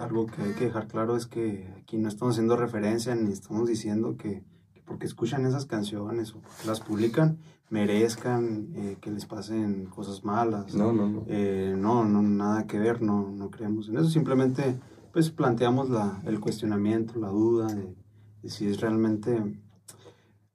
[0.00, 3.68] algo que hay que dejar claro es que aquí no estamos haciendo referencia ni estamos
[3.68, 4.42] diciendo que,
[4.84, 7.38] porque escuchan esas canciones o las publican
[7.70, 10.74] merezcan eh, que les pasen cosas malas.
[10.74, 11.24] No, no, no.
[11.26, 14.08] Eh, no, no, nada que ver, no, no creemos en eso.
[14.08, 14.78] Simplemente
[15.18, 19.60] pues planteamos la, el cuestionamiento, la duda de, si es realmente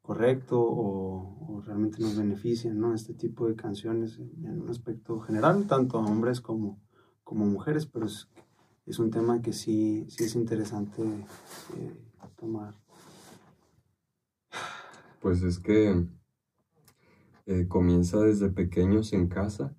[0.02, 2.94] correcto o, realmente nos benefician ¿no?
[2.94, 6.82] este tipo de canciones en un aspecto general, tanto a hombres como,
[7.26, 8.30] como mujeres, pero es,
[8.86, 11.98] es un tema que sí, sí es interesante eh,
[12.38, 12.74] tomar.
[15.20, 16.08] Pues es que
[17.48, 19.76] eh, comienza desde pequeños en casa.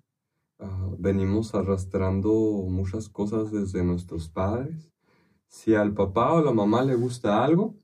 [0.65, 2.31] Ah, venimos arrastrando
[2.67, 4.91] muchas cosas desde nuestros padres.
[5.47, 7.75] Si al papá o la mamá le gusta algo,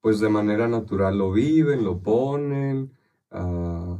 [0.00, 2.92] pues de manera natural lo viven, lo ponen,
[3.30, 3.98] ah,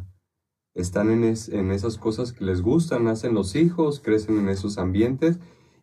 [0.74, 5.38] están en, en, esas cosas que les gustan, nacen los hijos, crecen en esos ambientes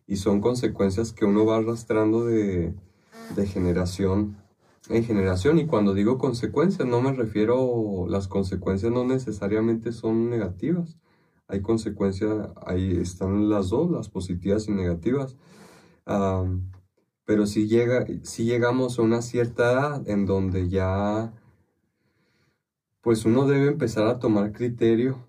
[0.06, 2.74] y son consecuencias que uno va arrastrando de,
[3.34, 4.36] de generación
[4.88, 5.58] en generación.
[5.58, 10.98] Y cuando digo consecuencias, no me refiero, las consecuencias no necesariamente son negativas.
[11.48, 15.36] Hay consecuencias, ahí están las dos, las positivas y negativas.
[17.24, 21.32] pero si, llega, si llegamos a una cierta edad en donde ya,
[23.00, 25.28] pues uno debe empezar a tomar criterio.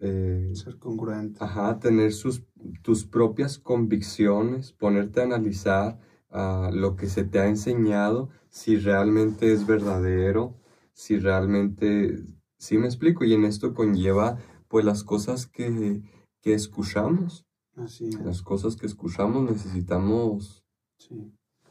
[0.00, 1.42] Eh, Ser congruente.
[1.42, 2.44] Ajá, tener sus,
[2.82, 5.98] tus propias convicciones, ponerte a analizar
[6.30, 10.56] a lo que se te ha enseñado, si realmente es verdadero,
[10.92, 12.22] si realmente,
[12.58, 14.38] sí me explico, y en esto conlleva
[14.68, 16.02] pues las cosas que,
[16.40, 17.44] que escuchamos.
[17.76, 20.64] Así Las cosas que escuchamos necesitamos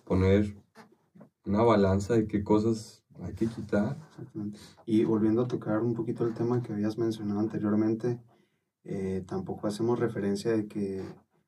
[0.05, 0.55] poner
[1.45, 3.97] una balanza de qué cosas hay que quitar.
[4.85, 8.19] Y volviendo a tocar un poquito el tema que habías mencionado anteriormente,
[8.83, 11.03] eh, tampoco hacemos referencia de que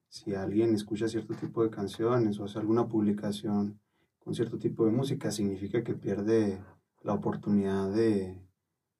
[0.09, 3.79] si alguien escucha cierto tipo de canciones o hace alguna publicación
[4.19, 6.61] con cierto tipo de música, significa que pierde
[7.01, 8.37] la oportunidad de,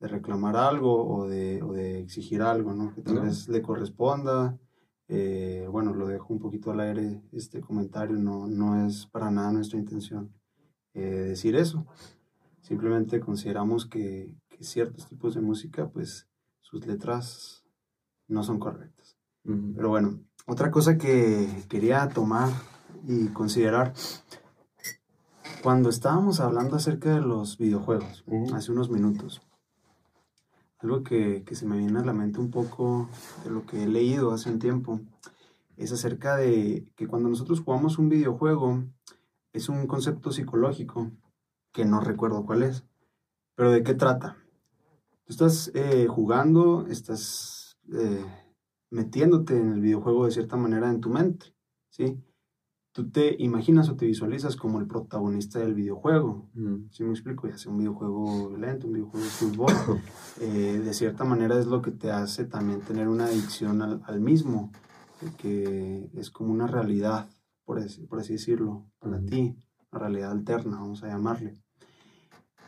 [0.08, 2.94] reclamar algo o de, exigir algo, ¿no?
[2.94, 4.58] Que tal vez le corresponda.
[5.08, 9.52] Eh, bueno, lo dejo un poquito al aire este comentario, no, no es para nada
[9.52, 10.32] nuestra intención
[10.94, 11.86] eh, decir eso.
[12.62, 16.28] Simplemente consideramos que, que, ciertos tipos de música, pues
[16.62, 17.64] sus letras
[18.28, 19.18] no son correctas.
[19.44, 22.50] Pero bueno, otra cosa que quería tomar
[23.08, 23.94] y considerar,
[25.64, 29.42] cuando estábamos hablando acerca de los videojuegos, hace unos minutos,
[30.80, 33.10] algo que, se me viene a la mente un poco
[33.44, 35.02] de lo que he leído hace un tiempo,
[35.78, 38.84] es acerca de que cuando nosotros jugamos un videojuego,
[39.54, 41.12] es un concepto psicológico
[41.72, 42.86] que no recuerdo cuál es,
[43.56, 44.38] pero ¿de qué trata?
[45.26, 47.78] Tú estás eh, jugando, estás...
[47.92, 48.26] Eh,
[48.90, 51.54] metiéndote en el videojuego de cierta manera en tu mente,
[51.90, 52.18] ¿sí?
[52.92, 56.50] Tú te imaginas o te visualizas como el protagonista del videojuego,
[56.90, 57.48] ¿sí me explico?
[57.48, 59.74] Ya sea un videojuego violento, un videojuego de fútbol,
[60.42, 64.72] eh, de cierta manera es lo que te hace también tener una adicción al, mismo,
[65.38, 67.30] que es como una realidad,
[67.64, 69.56] por así, por así decirlo, para ti,
[69.92, 71.60] una realidad alterna, vamos a llamarle.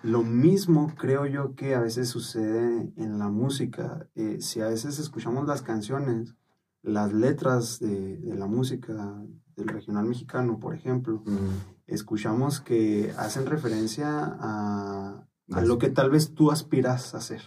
[0.03, 4.07] Lo mismo creo yo que a veces sucede en la música.
[4.15, 6.36] Eh, si a veces escuchamos las canciones,
[6.81, 9.23] las letras de, la música
[9.62, 11.24] del regional mexicano, por ejemplo,
[11.88, 15.26] escuchamos que hacen referencia a,
[15.63, 17.41] lo que tal vez tú aspiras a hacer.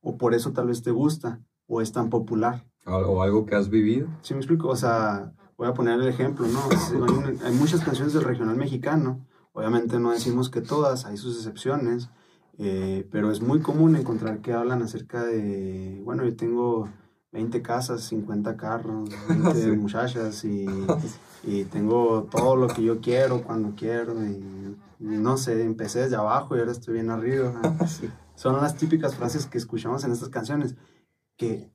[0.00, 2.66] O por eso tal vez te gusta, o es tan popular.
[2.86, 4.08] O algo que has vivido.
[4.22, 4.68] Sí, me explico.
[4.68, 6.60] O sea, voy a poner el ejemplo, ¿no?
[7.44, 9.26] hay muchas canciones del regional mexicano
[9.58, 12.10] Obviamente no decimos que todas, hay sus excepciones,
[12.58, 16.88] eh, pero es muy común encontrar que hablan acerca de, bueno, yo tengo
[17.32, 20.66] 20 casas, 50 carros, 20 muchachas y,
[21.44, 26.56] y, tengo todo lo que yo quiero cuando quiero y, no sé, empecé desde abajo
[26.56, 27.60] y ahora estoy bien arriba.
[28.34, 30.76] Son las típicas frases que escuchamos en estas canciones
[31.36, 31.70] que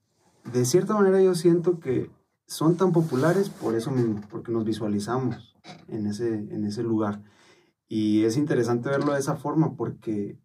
[0.51, 2.09] de cierta manera yo siento que
[2.45, 5.55] son tan populares por eso mismo, porque nos visualizamos
[5.87, 7.21] en ese, en ese lugar.
[7.87, 10.37] Y es interesante verlo de esa forma porque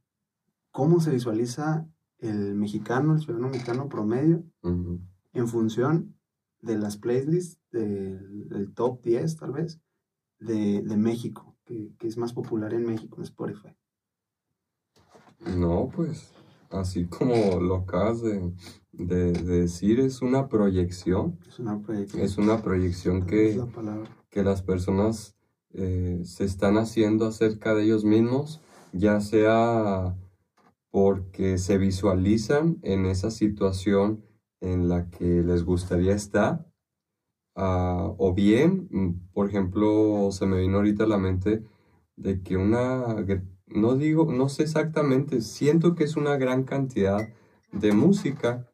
[0.71, 6.14] cómo se visualiza el mexicano, el ciudadano mexicano promedio, en función
[6.61, 9.81] de las playlists del, top 10 tal vez
[10.40, 13.76] de, México, que, es más popular en México en Spotify.
[15.57, 16.33] No, pues
[16.70, 18.52] así como lo acabas de,
[18.92, 21.38] decir, es una proyección.
[21.46, 22.22] Es una proyección.
[22.22, 23.62] Es una proyección que,
[24.31, 25.37] que las personas
[25.72, 28.61] eh, se están haciendo acerca de ellos mismos,
[28.92, 30.16] ya sea
[30.90, 34.24] porque se visualizan en esa situación
[34.61, 36.66] en la que les gustaría estar,
[37.57, 41.62] ah, o bien, mm, por ejemplo, se me vino ahorita a la mente
[42.16, 43.16] de que una,
[43.66, 47.29] no digo, no sé exactamente, siento que es una gran cantidad
[47.72, 48.70] de música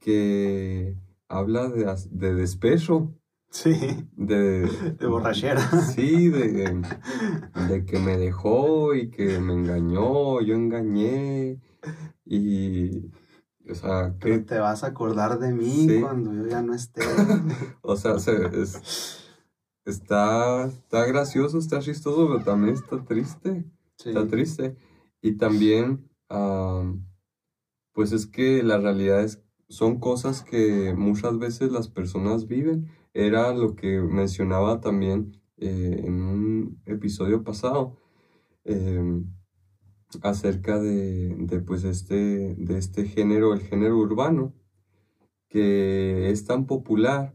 [0.00, 0.96] que
[1.28, 3.17] habla de, de despecho.
[3.50, 4.08] Sí.
[4.16, 4.62] De,
[4.98, 5.60] de borrachera.
[5.80, 6.82] Sí, de,
[7.68, 11.60] de que me dejó y que me engañó, yo engañé
[12.24, 13.10] y
[13.70, 17.02] o sea, que te vas a acordar de mí cuando yo ya no esté.
[17.82, 18.16] o sea,
[19.84, 23.64] está, está gracioso, está chistoso, pero también está triste.
[23.98, 24.76] Está triste.
[25.20, 26.08] Y también,
[27.92, 32.88] pues es que la realidad es, son cosas que muchas veces las personas viven.
[33.18, 37.96] Era lo que mencionaba también eh, en un episodio pasado.
[38.64, 39.26] Em,
[40.22, 44.54] acerca de, pues este, de este género, el género urbano,
[45.48, 47.34] que es tan popular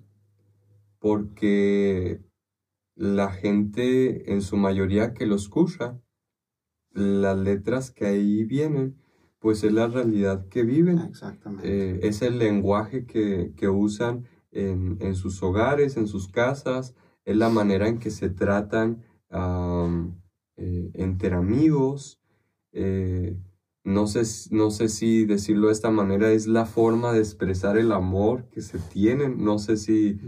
[1.00, 2.22] porque
[2.96, 6.00] la gente en su mayoría que lo escucha,
[6.92, 8.96] las letras que ahí vienen,
[9.40, 11.00] pues es la realidad que viven.
[11.00, 11.68] Exactamente.
[11.68, 17.88] Eh, es el lenguaje que, usan en, sus hogares, en sus casas, es la manera
[17.88, 19.04] en que se tratan
[20.58, 22.22] eh, entre amigos,
[22.72, 23.38] eh,
[23.84, 27.92] no, sé, no sé si decirlo de esta manera es la forma de expresar el
[27.92, 30.20] amor que se tienen, no sé si...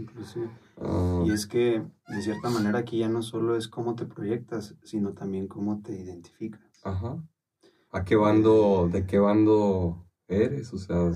[0.78, 4.76] Ah, y es que de cierta manera aquí ya no solo es cómo te proyectas,
[4.82, 6.80] sino también cómo te identificas.
[6.84, 7.24] Ajá.
[7.92, 10.72] ¿A qué bando, de qué bando eres?
[10.72, 11.10] O sea,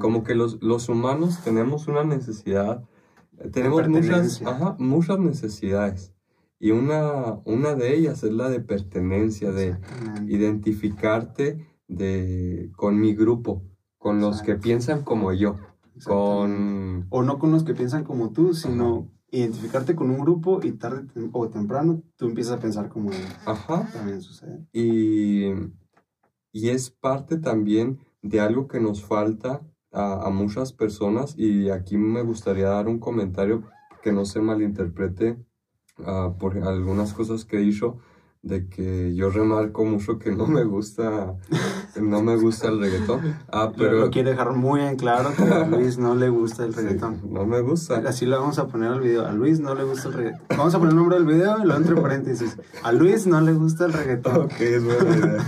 [0.00, 2.84] como que los, los humanos tenemos una necesidad,
[3.52, 6.12] tenemos muchas, ajá, muchas necesidades.
[6.58, 9.78] Y una, una de ellas es la de pertenencia, de
[10.26, 13.62] identificarte de, con mi grupo,
[13.98, 15.56] con los que piensan como yo.
[16.04, 17.06] Con...
[17.10, 21.06] O no con los que piensan como tú, sino identificarte con un grupo y tarde
[21.32, 23.36] o temprano tú empiezas a pensar como ellos.
[23.44, 23.88] Ajá.
[23.92, 24.66] También sucede.
[24.72, 25.50] Y,
[26.52, 29.62] y es parte también de algo que nos falta
[29.92, 33.62] a, a muchas personas y aquí me gustaría dar un comentario
[34.02, 35.38] que no se malinterprete
[36.04, 37.96] Ah, por algunas cosas que he dicho,
[38.42, 41.34] de que yo remarco mucho que no me gusta,
[42.00, 43.20] no me gusta el reggaetón.
[43.50, 44.00] Ah, pero...
[44.00, 47.22] Lo quiere dejar muy en claro que a Luis no le gusta el reggaetón.
[47.32, 48.02] no me gusta.
[48.06, 49.24] Así lo vamos a poner al video.
[49.24, 50.46] A Luis no le gusta el reggaetón.
[50.50, 52.58] Vamos a poner el nombre del video y lo entre paréntesis.
[52.82, 54.36] A Luis no le gusta el reggaetón.
[54.36, 55.44] Ok, es buena idea.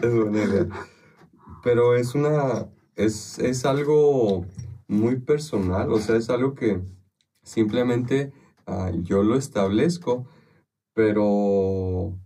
[0.00, 0.66] es buena idea.
[1.62, 4.46] Pero es una, es, es algo
[4.88, 6.80] muy personal, o sea, es algo que
[7.42, 8.32] simplemente
[8.72, 10.28] Ah, yo lo establezco,
[10.94, 12.16] pero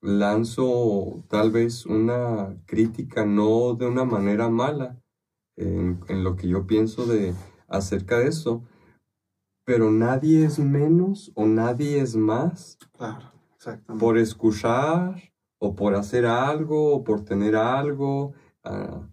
[0.00, 4.98] lanzo tal vez una crítica no de una manera mala
[5.56, 7.34] en, lo que yo pienso de
[7.68, 8.64] acerca de eso,
[9.66, 12.78] pero nadie es menos o nadie es más
[13.98, 15.29] por escuchar
[15.60, 18.32] o por hacer algo o por tener algo.
[18.64, 19.08] Ah,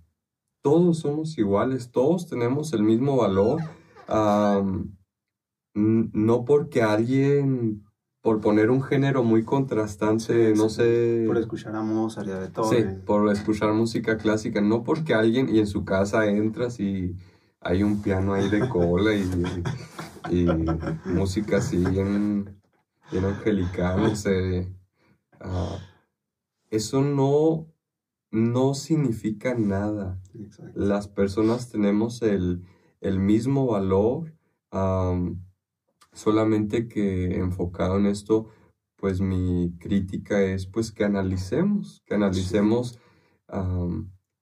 [0.64, 3.62] todos somos iguales, todos tenemos el mismo valor
[5.78, 7.84] no porque alguien,
[8.22, 11.24] por poner un género muy contrastante, no sé...
[11.28, 12.90] Por escuchar a Mozart y a Beethoven.
[12.92, 17.16] Sí, por escuchar música clásica, no porque alguien, y en su casa entras y
[17.62, 20.46] hay un piano ahí de cola y,
[21.06, 22.60] música así bien,
[23.12, 24.74] bien angelical, no sé.
[25.40, 25.78] Ah,
[26.70, 27.68] eso no,
[28.32, 30.20] no significa nada.
[30.74, 32.64] Las personas tenemos el,
[33.02, 34.34] mismo valor
[36.14, 38.48] solamente que enfocado en esto,
[38.96, 43.00] pues mi crítica es pues que analicemos, que analicemos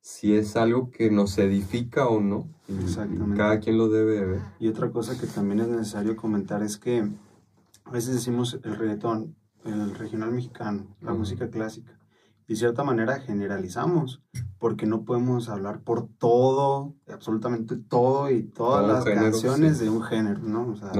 [0.01, 2.49] si es algo que nos edifica o no.
[2.67, 3.37] Exactamente.
[3.37, 4.41] Cada quien lo debe ver.
[4.59, 7.07] Y otra cosa que también es necesario comentar es que
[7.83, 11.94] a veces decimos el reggaetón, el regional mexicano, la música clásica
[12.47, 14.21] de cierta manera generalizamos,
[14.59, 20.41] porque no podemos hablar por todo, absolutamente todo y todas las canciones de un género,
[20.41, 20.67] ¿no?
[20.69, 20.91] O sea,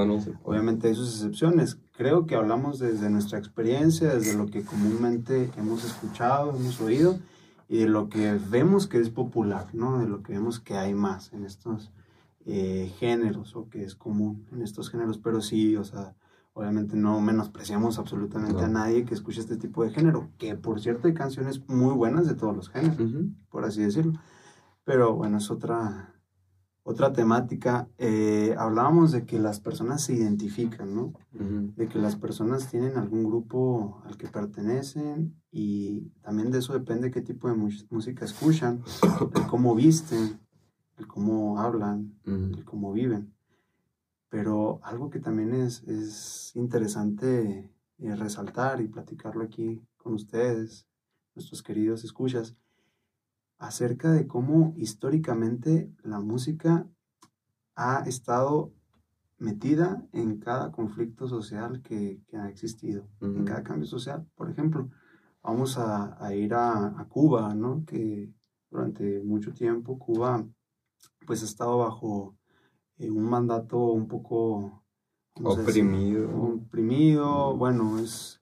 [0.44, 1.80] obviamente hay sus excepciones.
[1.96, 7.20] Creo que hablamos desde nuestra experiencia, desde lo que comúnmente hemos escuchado, hemos oído
[7.68, 10.00] y de lo que vemos que es popular, ¿no?
[10.00, 11.92] De lo que vemos que hay más en estos
[12.46, 16.16] eh, géneros o que es común en estos géneros, pero sí, o sea,
[16.56, 21.08] obviamente no menospreciamos absolutamente a nadie que escuche este tipo de género, que por cierto
[21.08, 23.12] hay canciones muy buenas de todos los géneros,
[23.50, 24.14] por así decirlo.
[24.86, 26.16] Pero bueno, es otra,
[26.84, 27.90] otra temática.
[27.98, 31.14] Eh, hablábamos de que las personas se identifican, ¿no?
[31.76, 37.12] De que las personas tienen algún grupo al que pertenecen y también de eso depende
[37.12, 37.56] qué tipo de
[37.90, 38.82] música escuchan,
[39.36, 40.40] el cómo visten,
[40.96, 43.35] el cómo hablan, el cómo viven.
[44.36, 50.86] Pero algo que también es, es interesante eh, resaltar y platicarlo aquí con ustedes,
[51.36, 52.54] nuestros queridos escuchas,
[53.60, 56.86] acerca de cómo históricamente la música
[57.76, 58.74] ha estado
[59.38, 64.28] metida en cada conflicto social que, que ha existido, en cada cambio social.
[64.36, 64.90] Por ejemplo,
[65.44, 67.86] vamos a, a ir a, a, Cuba, ¿no?
[67.86, 68.34] Que
[68.70, 70.46] durante mucho tiempo Cuba
[71.26, 72.36] pues ha estado bajo
[72.98, 74.84] eh, un mandato un poco
[75.44, 76.30] oprimido.
[76.66, 78.42] oprimido, bueno, es,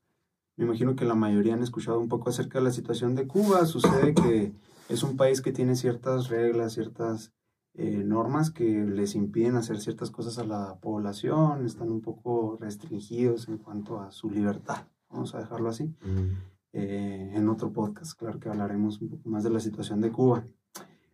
[0.55, 3.65] me imagino que la mayoría han escuchado un poco acerca de la situación de Cuba.
[3.65, 4.53] Sucede que
[4.89, 7.33] es un país que tiene ciertas reglas, ciertas
[7.75, 13.47] eh, normas que les impiden hacer ciertas cosas a la población, están un poco restringidos
[13.47, 15.85] en cuanto a su libertad, vamos a dejarlo así.
[15.85, 16.53] Mm.
[16.73, 20.45] Eh, en otro podcast, claro que hablaremos un poco más de la situación de Cuba.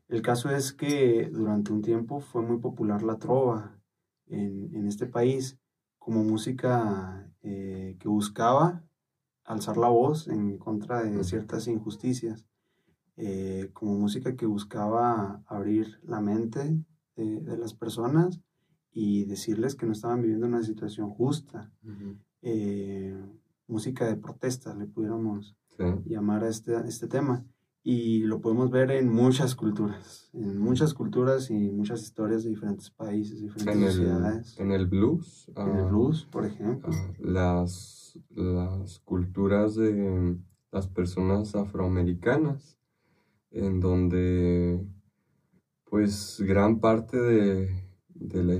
[0.09, 3.79] El caso es que durante un tiempo fue muy popular la trova
[4.25, 5.57] en, en este país
[5.99, 8.83] como música eh, que buscaba
[9.43, 12.47] alzar la voz en contra de ciertas injusticias,
[13.15, 16.83] eh, como música que buscaba abrir la mente
[17.15, 18.41] de, las personas
[18.91, 21.71] y decirles que no estaban viviendo una situación justa.
[22.41, 23.15] Eh,
[23.67, 25.55] música de protesta, le pudiéramos
[26.05, 27.45] llamar a este, este tema
[27.83, 32.89] y lo podemos ver en muchas culturas, en muchas culturas y muchas historias de diferentes
[32.91, 34.59] países, diferentes en sociedades.
[34.59, 35.49] en el blues.
[35.55, 36.89] En el ah, blues, por ejemplo.
[36.93, 40.37] Ah, las, las culturas de
[40.71, 42.77] las personas afroamericanas,
[43.51, 44.85] en donde
[45.85, 47.69] pues gran parte de,
[48.09, 48.59] de, la,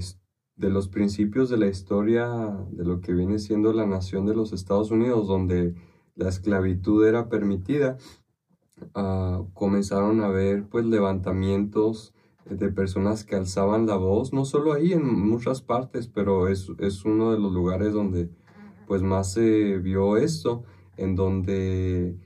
[0.56, 2.28] de los principios de la historia
[2.72, 5.76] de lo que viene siendo la nación de los Estados Unidos, donde
[6.16, 7.98] la esclavitud era permitida,
[9.54, 12.14] Comenzaron a haber pues levantamientos
[12.46, 17.06] de personas que alzaban la voz, no solo ahí, en muchas partes, pero es, es
[17.06, 18.30] uno de los lugares donde
[18.88, 20.64] pues más se vio esto,
[20.98, 22.18] en donde,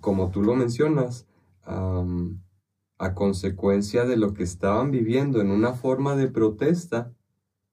[0.00, 1.26] como tú lo mencionas,
[1.64, 7.12] a consecuencia de lo que estaban viviendo en una forma de protesta,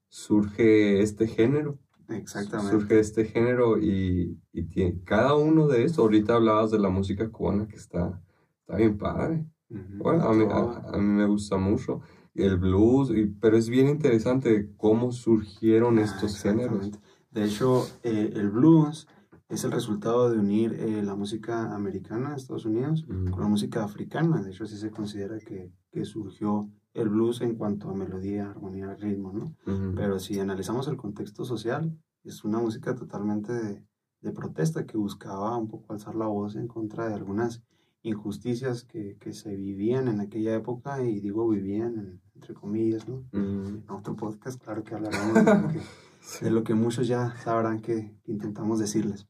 [0.07, 1.77] surge este género.
[2.09, 2.71] Exactamente.
[2.71, 7.29] Surge este género y, y tiene, cada uno de estos, ahorita hablabas de la música
[7.29, 8.21] cubana que está,
[8.61, 9.45] está bien padre.
[9.69, 12.01] Bueno, a mí, a, mí, me gusta mucho
[12.33, 16.91] el blues, y, pero es bien interesante cómo surgieron ah, estos géneros.
[17.31, 19.07] De hecho, eh, el blues
[19.47, 23.83] es el resultado de unir eh, la música americana de Estados Unidos con la música
[23.83, 24.41] africana.
[24.41, 28.95] De hecho, así se considera que, que surgió el blues en cuanto a melodía, armonía,
[28.95, 29.55] ritmo, ¿no?
[29.95, 33.85] Pero si analizamos el contexto social, es una música totalmente de,
[34.21, 37.63] de, protesta que buscaba un poco alzar la voz en contra de algunas
[38.01, 43.25] injusticias que, que se vivían en aquella época, y digo vivían entre comillas, ¿no?
[43.33, 45.33] En otro podcast, claro que hablaremos
[46.41, 49.27] de, lo que, muchos ya sabrán que, intentamos decirles.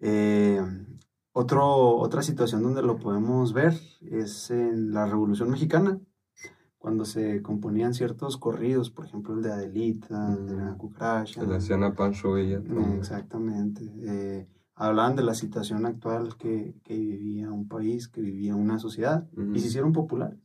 [0.00, 0.60] Eh,
[1.32, 6.00] otro, otra situación donde lo podemos ver es en la Revolución Mexicana,
[6.86, 10.78] cuando se componían ciertos corridos, por ejemplo el de Adelita, el de la mm.
[10.78, 11.40] Cucaracha.
[11.40, 12.62] Se le hacían a Pancho Villa.
[12.96, 13.92] Exactamente.
[14.04, 19.28] Eh, hablaban de la situación actual que, que, vivía un país, que vivía una sociedad,
[19.52, 20.38] y se hicieron populares.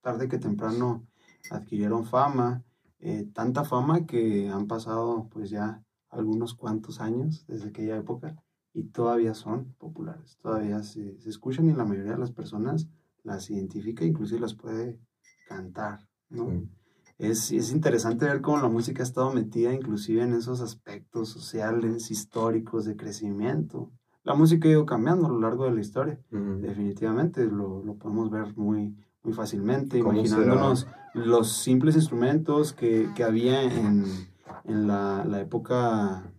[0.00, 1.06] Tarde que temprano
[1.50, 2.64] adquirieron fama,
[2.98, 8.84] eh, tanta fama que han pasado pues ya algunos cuantos años desde aquella época y
[8.84, 12.88] todavía son populares, todavía se, se escuchan y la mayoría de las personas
[13.24, 14.98] las identifica, inclusive las puede
[15.54, 16.66] cantar, ¿no?
[17.18, 22.10] Es, es, interesante ver cómo la música ha estado metida inclusive en esos aspectos sociales,
[22.10, 23.92] históricos, de crecimiento.
[24.24, 28.30] La música ha ido cambiando a lo largo de la historia, definitivamente, lo, lo, podemos
[28.30, 34.04] ver muy, muy fácilmente, imaginándonos los simples instrumentos que, que había en,
[34.64, 36.32] en la, la, época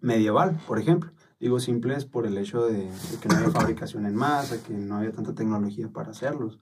[0.00, 1.12] medieval, por ejemplo.
[1.40, 2.90] Digo simples por el hecho de,
[3.22, 6.58] que no había fabricación en masa, que no había tanta tecnología para hacerlos,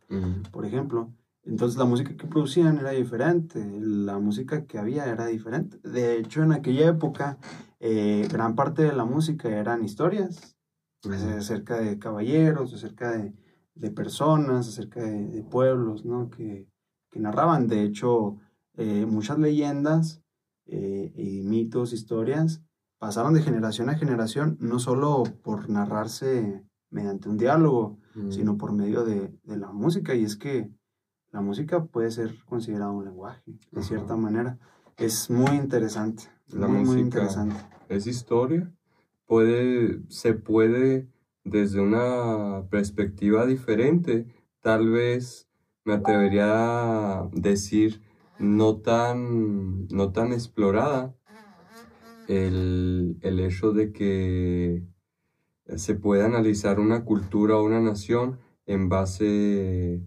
[0.51, 1.11] por ejemplo.
[1.47, 5.79] Entonces la música que producían era diferente, la música que había era diferente.
[5.89, 7.39] De hecho, en aquella época,
[7.79, 10.57] eh, gran parte de la música eran historias
[11.37, 13.33] acerca de caballeros, acerca de,
[13.77, 16.31] de personas, acerca de, pueblos, ¿no?
[16.31, 16.67] Que,
[17.11, 17.69] que, narraban.
[17.69, 18.39] De hecho,
[18.77, 20.23] eh, muchas leyendas
[20.67, 22.63] eh, y mitos, historias,
[22.99, 27.99] pasaron de generación a generación, no solo por narrarse mediante un diálogo,
[28.31, 30.15] sino por medio de, la música.
[30.15, 30.71] Y es que
[31.33, 34.59] la música puede ser considerada un lenguaje, de cierta manera.
[34.97, 36.25] Es muy interesante.
[36.49, 37.57] La muy, muy interesante.
[37.89, 38.73] Es historia.
[39.27, 41.09] Puede, se puede,
[41.45, 44.27] desde una perspectiva diferente,
[44.61, 45.49] tal vez
[45.85, 48.03] me atrevería a decir
[48.39, 51.15] no tan, no tan explorada,
[52.29, 54.85] el, el hecho de que
[55.77, 60.03] se puede analizar una cultura o una nación en base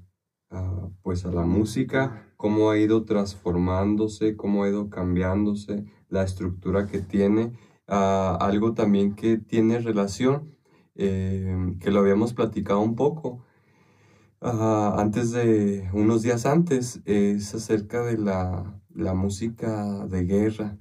[0.49, 6.87] a, pues a la música, cómo ha ido transformándose, cómo ha ido cambiándose, la estructura
[6.87, 7.53] que tiene,
[7.87, 10.55] algo también que tiene relación,
[10.95, 13.43] eh, que lo habíamos platicado un poco
[14.41, 20.77] antes de unos días antes, es acerca de la, la música de guerra.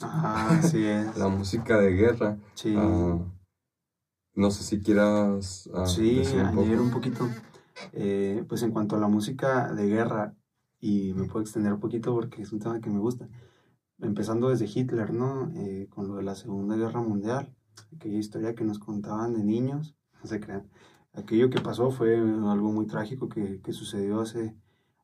[0.00, 1.16] Ah, sí es.
[1.16, 2.38] la música de guerra.
[2.54, 2.74] Sí.
[2.76, 3.18] Ah,
[4.34, 5.68] no sé si quieras.
[5.72, 7.28] Uh, sí, añadir un, poquito.
[7.92, 10.34] Eh, pues en cuanto a la música de guerra,
[10.80, 13.28] y me puedo extender un poquito porque es un tema que me gusta.
[14.00, 15.50] Empezando desde Hitler, ¿no?
[15.56, 17.54] Eh, con lo de la Segunda Guerra Mundial,
[17.96, 20.68] aquella historia que nos contaban de niños, no se crean.
[21.14, 24.56] Aquello que pasó fue algo muy trágico que, que sucedió hace,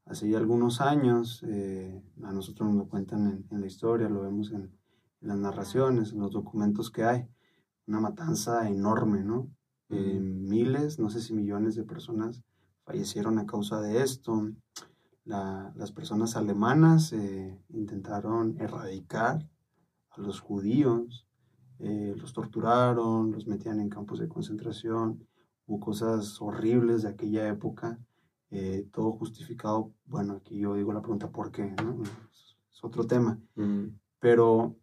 [0.04, 1.44] hace ya algunos años.
[1.48, 4.70] Eh, a nosotros nos lo cuentan en, en, la historia, lo vemos en,
[5.20, 7.26] en las narraciones, en los documentos que hay
[7.86, 9.50] una matanza enorme, ¿no?
[9.88, 12.44] Eh, miles, no sé si millones de personas
[12.90, 14.50] fallecieron a causa de esto.
[15.24, 19.48] las personas alemanas eh, intentaron erradicar
[20.10, 21.24] a los judíos,
[21.78, 25.24] eh, los torturaron, los metían en campos de concentración,
[25.66, 27.98] hubo cosas horribles de aquella época,
[28.90, 29.92] todo justificado.
[30.06, 31.72] Bueno, aquí yo digo la pregunta ¿por qué?
[31.84, 32.02] ¿no?
[32.02, 33.38] Es otro tema.
[34.18, 34.74] Pero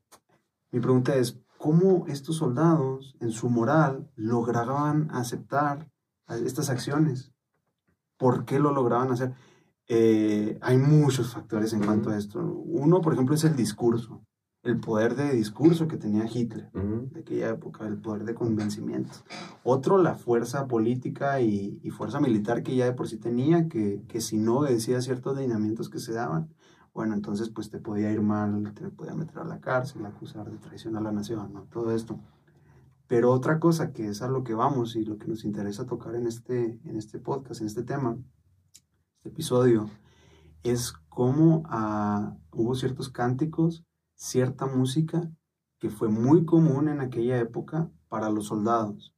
[0.72, 5.90] mi pregunta es, cómo estos soldados, en su moral, lograban aceptar
[6.30, 7.34] estas acciones.
[8.18, 9.34] ¿Por qué lo lograban hacer?
[9.88, 12.40] Eh, hay muchos factores en cuanto a esto.
[12.40, 14.22] Uno, por ejemplo, es el discurso,
[14.64, 19.14] el poder de discurso que tenía Hitler de aquella época, el poder de convencimiento.
[19.64, 24.20] Otro, la fuerza política y, fuerza militar que ya de por sí tenía, que, que
[24.20, 26.50] si no obedecía ciertos lineamientos que se daban,
[26.98, 30.58] bueno, entonces pues te podía ir mal, te podía meter a la cárcel, acusar de
[30.58, 31.68] traición a la nación, ¿no?
[31.72, 32.20] Todo esto.
[33.08, 36.16] Pero otra cosa que es a lo que vamos y lo que nos interesa tocar
[36.16, 38.18] en este, en este podcast, en este tema,
[39.18, 39.90] este episodio,
[40.64, 43.86] es cómo ah, hubo ciertos cánticos,
[44.16, 45.32] cierta música
[45.80, 49.14] que fue muy común en aquella época para los soldados,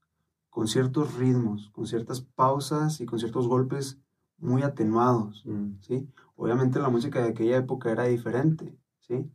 [0.50, 4.00] con ciertos ritmos, con ciertas pausas y con ciertos golpes
[4.38, 5.82] muy atenuados, mm.
[5.82, 6.08] ¿sí?
[6.36, 9.30] Obviamente la música de aquella época era diferente, ¿sí?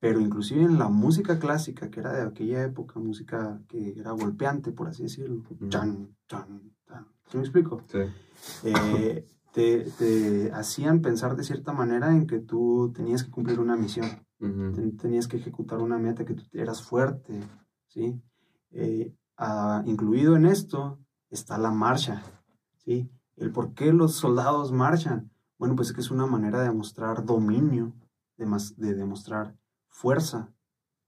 [0.00, 4.72] Pero inclusive en la música clásica, que era de aquella época, música que era golpeante,
[4.72, 7.06] por así decirlo, chan, chan, chan.
[7.28, 7.82] ¿Sí me explico?
[7.86, 7.98] Sí.
[8.64, 13.76] Eh, te, te, hacían pensar de cierta manera en que tú tenías que cumplir una
[13.76, 14.06] misión,
[14.98, 17.40] tenías que ejecutar una meta, que tú eras fuerte,
[17.86, 18.18] ¿sí?
[18.70, 19.14] Eh,
[19.84, 20.98] incluido en esto
[21.28, 22.22] está la marcha,
[22.78, 23.10] ¿sí?
[23.36, 25.30] El por qué los soldados marchan.
[25.58, 27.92] Bueno, pues es que es una manera de demostrar dominio,
[28.38, 28.46] de,
[28.76, 29.56] de demostrar
[29.90, 30.52] fuerza.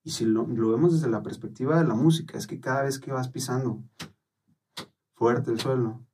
[0.05, 3.13] Y si lo, vemos desde la perspectiva de la música, es que cada vez que
[3.13, 3.83] vas pisando
[5.15, 6.05] fuerte el suelo,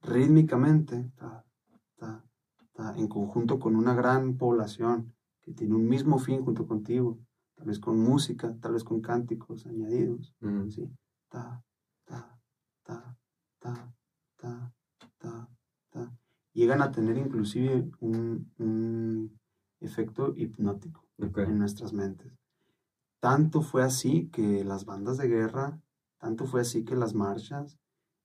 [0.00, 1.12] rítmicamente,
[2.96, 7.20] en conjunto con una gran población que tiene un mismo fin junto contigo,
[7.54, 10.68] tal vez con música, tal vez con cánticos añadidos, mm.
[10.68, 10.90] ¿sí?
[11.28, 11.62] ta,
[12.04, 12.38] ta,
[12.82, 13.16] ta,
[13.60, 13.94] ta,
[14.38, 14.72] ta,
[16.52, 19.40] llegan a tener inclusive un,
[19.82, 22.32] efecto hipnótico en nuestras mentes.
[23.20, 25.80] Tanto fue así que las bandas de guerra,
[26.18, 27.78] tanto fue así que las marchas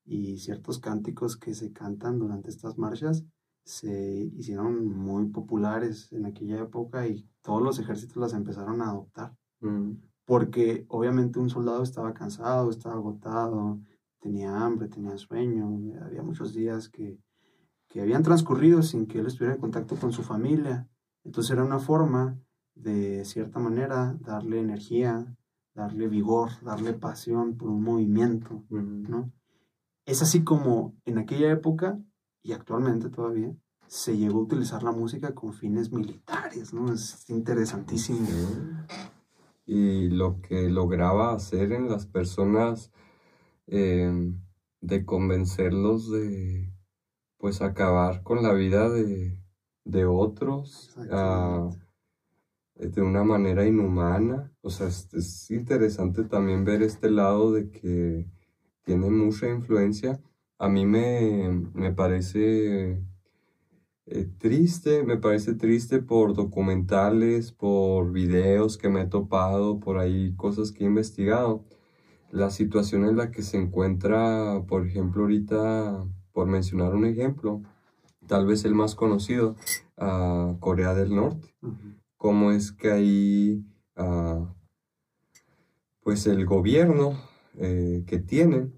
[0.05, 3.25] y ciertos cánticos que se cantan durante estas marchas
[3.63, 9.35] se hicieron muy populares en aquella época y todos los ejércitos las empezaron a adoptar.
[9.59, 9.91] Mm.
[10.25, 13.79] Porque obviamente un soldado estaba cansado, estaba agotado,
[14.19, 15.67] tenía hambre, tenía sueño,
[16.01, 17.19] había muchos días que,
[17.87, 20.87] que habían transcurrido sin que él estuviera en contacto con su familia.
[21.27, 22.39] Entonces era una forma
[22.73, 25.37] de cierta manera darle energía,
[25.75, 29.31] darle vigor, darle pasión por un movimiento, ¿no?
[30.07, 31.99] Es así como en aquella época
[32.41, 33.53] y actualmente todavía
[33.85, 36.91] se llegó a utilizar la música con fines militares, ¿no?
[36.91, 38.27] Es interesantísimo.
[39.67, 42.91] Y lo que lograba hacer en las personas
[43.69, 44.41] Em,
[44.79, 46.71] de convencerlos de
[47.37, 49.37] pues acabar con la vida de,
[50.05, 50.95] otros,
[52.75, 54.51] eh, de una manera inhumana.
[54.61, 58.27] O sea, es, interesante también ver este lado de que
[58.83, 60.19] tiene mucha influencia.
[60.59, 63.01] A mí me, me parece
[64.09, 70.33] eh, triste, me parece triste por documentales, por videos que me he topado, por ahí
[70.37, 71.65] cosas que he investigado.
[72.31, 77.61] La situación en la que se encuentra, por ejemplo, ahorita, por mencionar un ejemplo,
[78.27, 79.55] tal vez el más conocido,
[79.97, 81.55] a Corea del Norte.
[82.17, 83.65] Cómo es que ahí,
[83.95, 84.53] ah,
[86.01, 87.19] pues el gobierno
[87.55, 88.73] eh, que tienen,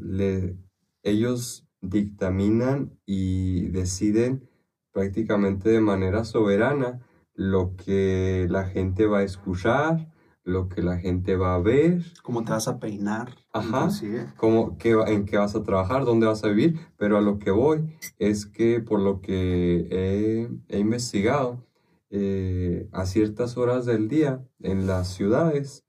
[0.00, 0.56] le,
[1.02, 4.48] ellos dictaminan y deciden
[4.92, 7.00] prácticamente de manera soberana
[7.34, 10.11] lo que la gente va a escuchar,
[10.44, 12.02] lo que la gente va a ver.
[12.22, 13.34] Cómo te vas a peinar.
[13.52, 13.88] Ajá.
[14.36, 16.80] Cómo, qué, en qué vas a trabajar, dónde vas a vivir.
[16.96, 21.64] Pero a lo que voy es que por lo que he, investigado,
[22.10, 25.84] eh, a ciertas horas del día en las ciudades,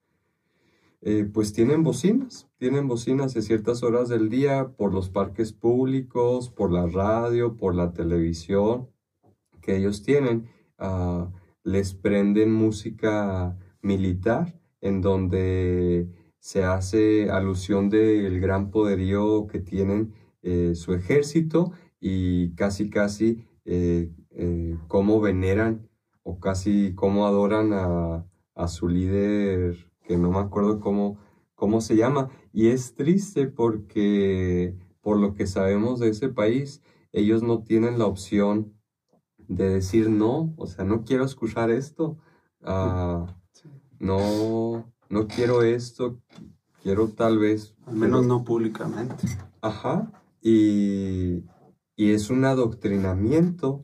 [1.02, 6.50] eh, pues tienen bocinas, tienen bocinas a ciertas horas del día por los parques públicos,
[6.50, 8.90] por la radio, por la televisión
[9.62, 10.50] que ellos tienen.
[10.78, 11.30] Ah,
[11.64, 16.10] les prenden música militar, en donde
[16.40, 24.12] se hace alusión del gran poderío que tienen eh, su ejército y casi casi eh,
[24.32, 25.88] eh, cómo veneran
[26.24, 28.26] o casi cómo adoran a,
[28.68, 31.18] su líder, que no me acuerdo cómo,
[31.56, 32.30] cómo se llama.
[32.52, 36.82] Y es triste porque por lo que sabemos de ese país,
[37.12, 38.74] ellos no tienen la opción
[39.48, 42.18] de decir no, o sea, no quiero escuchar esto.
[42.62, 43.43] Ah,
[44.04, 46.20] no, no quiero esto,
[46.82, 47.74] quiero tal vez...
[47.86, 49.28] Al menos no públicamente.
[49.62, 51.46] Ajá, y,
[51.96, 53.82] es un adoctrinamiento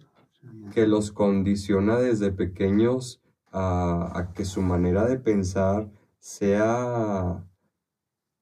[0.74, 3.22] que los condiciona desde pequeños
[3.54, 5.90] a, que su manera de pensar
[6.20, 7.48] sea,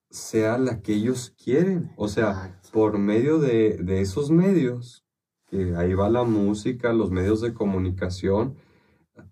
[0.10, 1.92] sea la que ellos quieren.
[1.96, 5.06] O sea, por medio de, de esos medios,
[5.46, 8.56] que ahí va la música, los medios de comunicación,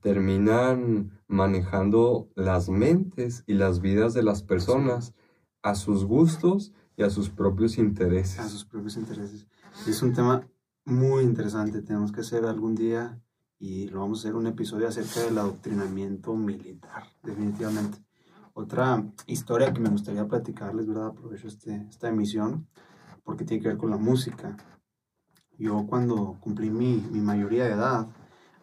[0.02, 5.14] terminan manejando las mentes y las vidas de las personas
[5.62, 8.40] a sus gustos y a sus propios intereses.
[8.40, 9.48] A sus propios intereses.
[9.88, 10.48] Es un tema
[10.86, 11.82] muy interesante.
[11.82, 13.20] Tenemos que hacer algún día
[13.60, 17.98] y lo vamos a hacer un episodio acerca del adoctrinamiento militar, definitivamente.
[18.54, 21.08] Otra historia que me gustaría platicarles, ¿verdad?
[21.08, 22.68] Aprovecho este, esta emisión
[23.24, 24.56] porque tiene que ver con la música.
[25.58, 28.08] Yo cuando cumplí mi, mi mayoría de edad,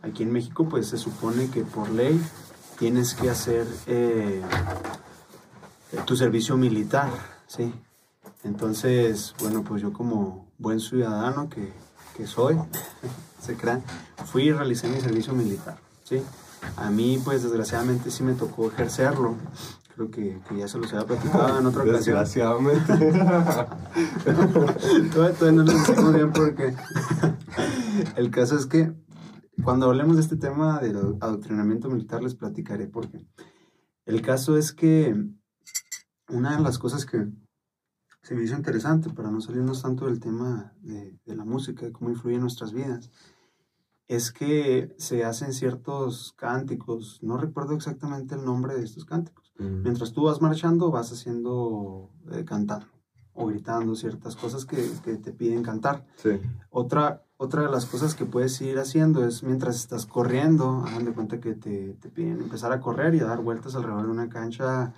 [0.03, 2.21] Aquí en México pues se supone que por ley
[2.83, 4.43] tienes que hacer eh,
[6.05, 7.11] tu servicio militar,
[7.47, 7.73] ¿sí?
[8.43, 11.73] Entonces, bueno, pues yo como buen ciudadano que,
[12.27, 12.59] soy,
[13.41, 13.85] se crean,
[14.27, 16.25] fui y realicé mi servicio militar, ¿sí?
[16.77, 19.37] A mí pues desgraciadamente sí me tocó ejercerlo,
[19.95, 22.17] creo que, ya se los había platicado en otra ocasión.
[22.17, 23.13] Desgraciadamente.
[25.15, 26.75] todavía, no lo decimos bien porque
[28.17, 28.93] el caso es que
[29.65, 33.27] cuando hablemos de este tema del adoctrinamiento militar les platicaré porque
[34.07, 35.15] el caso es que
[36.29, 37.29] una de las cosas que
[38.23, 42.11] se me hizo interesante para no salirnos tanto del tema de, la música, y cómo
[42.11, 43.11] influye en nuestras vidas,
[44.07, 49.53] es que se hacen ciertos cánticos, no recuerdo exactamente el nombre de estos cánticos.
[49.59, 49.83] Mm.
[49.83, 52.92] Mientras tú vas marchando, vas haciendo, eh, cantando
[53.35, 56.05] o gritando ciertas cosas que, que te piden cantar.
[56.17, 56.41] Sí.
[56.71, 61.13] Otra otra de las cosas que puedes ir haciendo es mientras estás corriendo, hagan de
[61.13, 64.29] cuenta que te, te, piden empezar a correr y a dar vueltas alrededor de una
[64.29, 64.93] cancha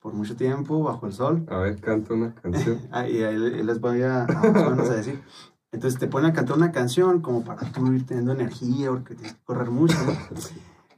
[0.00, 1.46] por mucho tiempo bajo el sol.
[1.48, 2.80] A ver, canta una canción.
[2.90, 5.22] ah, y ahí les voy a, a, a decir.
[5.70, 9.34] Entonces te ponen a cantar una canción como para tú ir teniendo energía porque tienes
[9.34, 9.96] que correr mucho.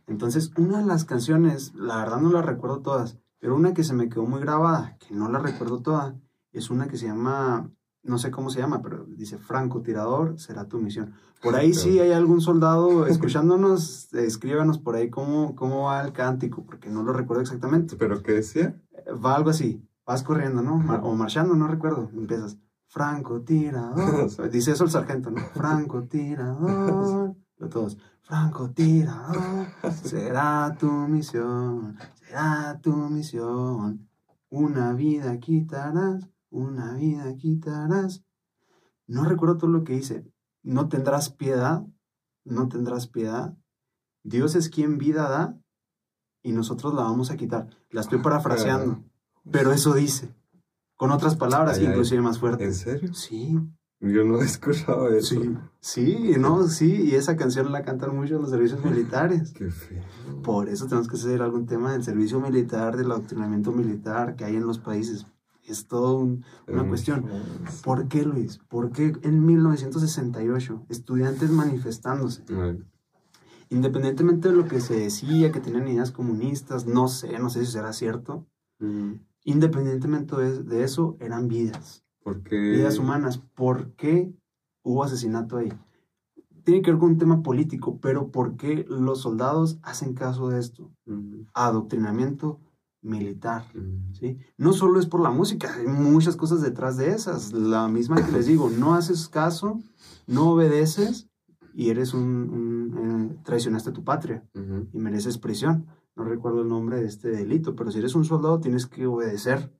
[0.06, 3.92] Entonces, una de las canciones, la verdad no la recuerdo todas, pero una que se
[3.92, 6.14] me quedó muy grabada, que no la recuerdo toda,
[6.52, 7.70] es una que se llama
[8.02, 11.12] no sé cómo se llama, pero dice francotirador, será tu misión.
[11.42, 16.64] Por ahí sí hay algún soldado escuchándonos, escríbanos por ahí cómo, cómo va el cántico,
[16.64, 17.96] porque no lo recuerdo exactamente.
[17.96, 18.80] ¿Pero qué decía?
[19.24, 20.76] Va algo así, vas corriendo, ¿no?
[21.02, 22.10] O marchando, no recuerdo.
[22.14, 24.50] Empiezas, francotirador.
[24.50, 25.40] Dice eso el sargento, ¿no?
[25.54, 27.36] Francotirador.
[27.58, 29.66] Lo todos, francotirador,
[30.02, 34.08] será tu misión, será tu misión.
[34.48, 38.24] Una vida quitarás una vida quitarás.
[39.06, 40.30] No recuerdo todo lo que dice.
[40.62, 41.84] No tendrás piedad,
[42.44, 43.56] no tendrás piedad.
[44.22, 45.58] Dios es quien vida da
[46.42, 47.70] y nosotros la vamos a quitar.
[47.90, 49.02] La estoy parafraseando,
[49.50, 50.34] pero eso dice.
[50.96, 52.64] Con otras palabras, inclusive más fuerte.
[52.64, 53.14] ¿En serio?
[53.14, 53.58] Sí.
[54.00, 55.34] Yo no he escuchado eso.
[55.34, 59.52] Sí, sí, no, sí, y esa canción la cantan mucho en los servicios militares.
[59.56, 60.02] Qué feo.
[60.42, 64.56] Por eso tenemos que hacer algún tema del servicio militar, del adoctrinamiento militar que hay
[64.56, 65.26] en los países.
[65.70, 66.16] Es todo
[66.66, 67.26] una cuestión.
[67.84, 68.58] ¿Por qué, Luis?
[68.68, 72.44] ¿Por qué en 1968 estudiantes manifestándose?
[73.68, 77.72] Independientemente de lo que se decía, que tenían ideas comunistas, no sé, no sé si
[77.72, 78.46] será cierto.
[79.44, 82.04] Independientemente de eso, eran vidas
[82.50, 83.38] vidas humanas.
[83.38, 84.32] ¿Por qué
[84.82, 85.72] hubo asesinato ahí?
[86.64, 90.60] Tiene que ver con un tema político, pero ¿por qué los soldados hacen caso de
[90.60, 90.90] esto?
[91.54, 92.60] Adoctrinamiento
[93.02, 93.64] militar,
[94.12, 94.38] ¿sí?
[94.56, 97.52] No solo es por la música, hay muchas cosas detrás de esas.
[97.52, 99.80] La misma que les digo, no haces caso,
[100.26, 101.28] no obedeces
[101.74, 104.44] y eres un, eh, traicionaste a tu patria
[104.92, 105.86] y mereces prisión.
[106.16, 109.72] No recuerdo el nombre de este delito, pero si eres un soldado tienes que obedecer,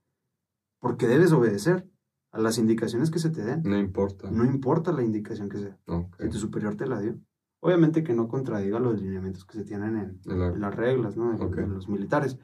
[0.80, 1.86] porque debes obedecer
[2.32, 3.62] a las indicaciones que se te den.
[3.64, 4.30] No importa.
[4.30, 5.78] No importa la indicación que sea.
[6.18, 7.18] Si tu superior te la dio.
[7.62, 11.36] Obviamente que no contradiga los lineamientos que se tienen en, las reglas, ¿no?
[11.36, 12.38] De, los militares.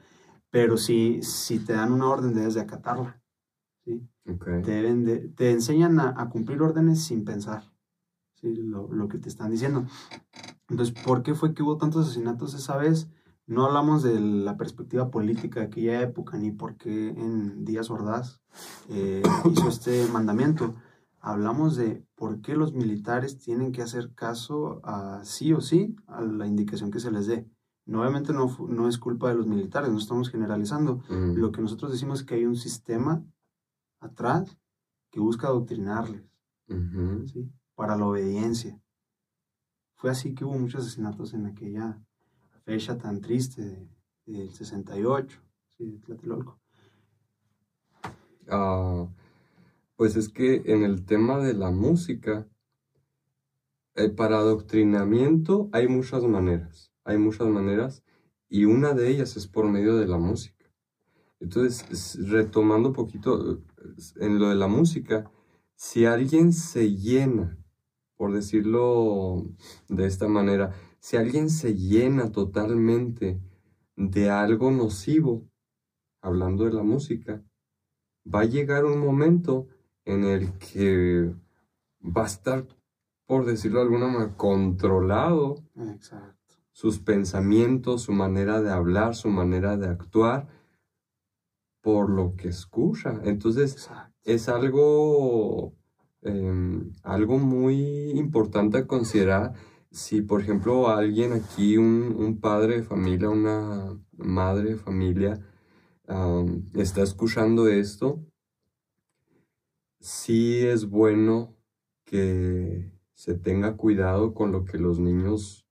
[0.49, 3.21] Pero si, si te dan una orden, debes de acatarla.
[3.85, 4.07] ¿sí?
[4.23, 7.63] Te, deben de, te enseñan a, cumplir órdenes sin pensar.
[8.35, 8.55] ¿sí?
[8.55, 9.85] Lo, lo que te están diciendo.
[10.69, 13.09] Entonces, ¿por qué fue que hubo tantos asesinatos esa vez?
[13.47, 18.41] No hablamos de la perspectiva política de aquella época, ni por qué en Díaz Ordaz
[18.89, 20.75] eh, hizo este mandamiento.
[21.21, 26.21] Hablamos de por qué los militares tienen que hacer caso a sí o sí a
[26.21, 27.49] la indicación que se les dé.
[27.87, 31.01] Nuevamente no, no es culpa de los militares, no estamos generalizando.
[31.09, 33.23] Lo que nosotros decimos es que hay un sistema
[33.99, 34.57] atrás
[35.09, 36.21] que busca adoctrinarles
[36.67, 37.49] ¿sí?
[37.75, 38.79] para la obediencia.
[39.95, 41.99] Fue así que hubo muchos asesinatos en aquella
[42.65, 43.89] fecha tan triste
[44.25, 45.39] del 68,
[45.77, 46.59] sí, de Tlatelolco?
[48.49, 49.07] Ah,
[49.95, 52.47] pues es que en el tema de la música,
[53.95, 58.03] eh, para adoctrinamiento hay muchas maneras, hay muchas maneras
[58.49, 60.65] y una de ellas es por medio de la música.
[61.39, 63.63] Entonces, retomando un poquito
[64.17, 65.31] en lo de la música,
[65.75, 67.57] si alguien se llena,
[68.17, 69.45] por decirlo
[69.87, 73.39] de esta manera, si alguien se llena totalmente
[73.95, 75.47] de algo nocivo,
[76.21, 77.41] hablando de la música,
[78.25, 79.67] va a llegar un momento
[80.03, 81.33] en el que
[82.01, 82.67] va a estar,
[83.25, 85.63] por decirlo de alguna manera, controlado.
[86.77, 90.47] Sus pensamientos, su manera de hablar, su manera de actuar,
[91.81, 93.19] por lo que escucha.
[93.23, 93.89] Entonces,
[94.23, 95.73] es algo,
[96.21, 99.53] em, algo muy importante a considerar
[99.89, 105.39] si por ejemplo alguien aquí, un, padre de familia, una madre de familia,
[106.75, 108.23] está escuchando esto,
[109.99, 111.55] sí es bueno
[112.05, 115.66] que se tenga cuidado con lo que los niños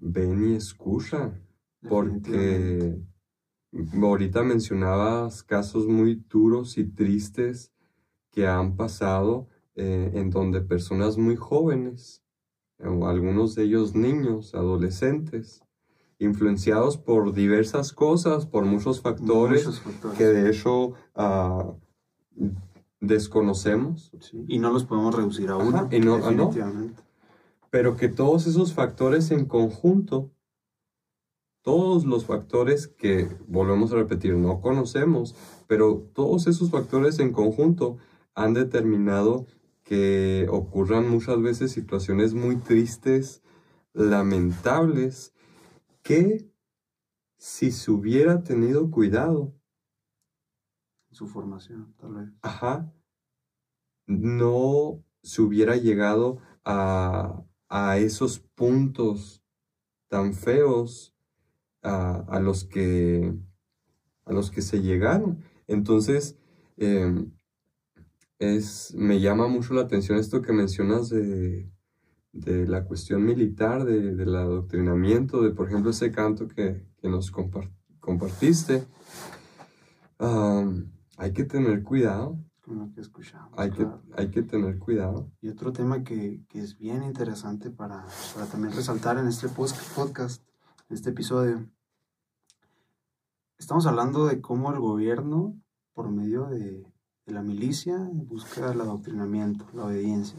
[0.00, 1.42] ven y escuchan,
[1.88, 2.98] porque
[4.00, 7.72] ahorita mencionabas casos muy duros y tristes
[8.30, 12.22] que han pasado eh, en donde personas muy jóvenes
[12.78, 15.62] o algunos de ellos niños, adolescentes,
[16.18, 19.82] influenciados por diversas cosas, por muchos factores,
[20.16, 21.72] que de hecho ah,
[23.00, 24.12] desconocemos.
[24.46, 25.88] Y no los podemos reducir a uno.
[25.90, 26.18] y no,
[27.70, 30.32] Pero que todos esos factores en conjunto,
[31.62, 35.34] todos los factores que, volvemos a repetir, no conocemos,
[35.66, 37.98] pero todos esos factores en conjunto
[38.34, 39.46] han determinado
[39.82, 43.42] que ocurran muchas veces situaciones muy tristes,
[43.94, 45.34] lamentables,
[46.02, 46.50] que
[47.38, 49.54] si se hubiera tenido cuidado.
[51.10, 52.28] Su formación, tal vez.
[52.42, 52.92] Ajá.
[54.06, 57.44] No se hubiera llegado a,
[57.98, 59.42] esos puntos
[60.08, 61.14] tan feos
[61.82, 63.34] a, los que
[64.24, 65.42] a los que se llegaron.
[65.66, 66.36] Entonces,
[66.76, 67.32] em,
[68.38, 71.70] es, me llama mucho la atención esto que mencionas de,
[72.32, 77.30] la cuestión militar, de, del adoctrinamiento, de por ejemplo ese canto que, nos
[78.00, 78.84] compartiste.
[80.18, 82.38] hay que tener cuidado.
[82.68, 83.58] Con lo que escuchamos.
[83.58, 85.32] Hay, que, hay que tener cuidado.
[85.40, 88.04] Y otro tema que, es bien interesante para,
[88.34, 90.42] para también resaltar en este podcast,
[90.90, 91.66] en este episodio.
[93.58, 95.58] Estamos hablando de cómo el gobierno,
[95.94, 96.86] por medio de,
[97.24, 100.38] la milicia busca el adoctrinamiento, la obediencia.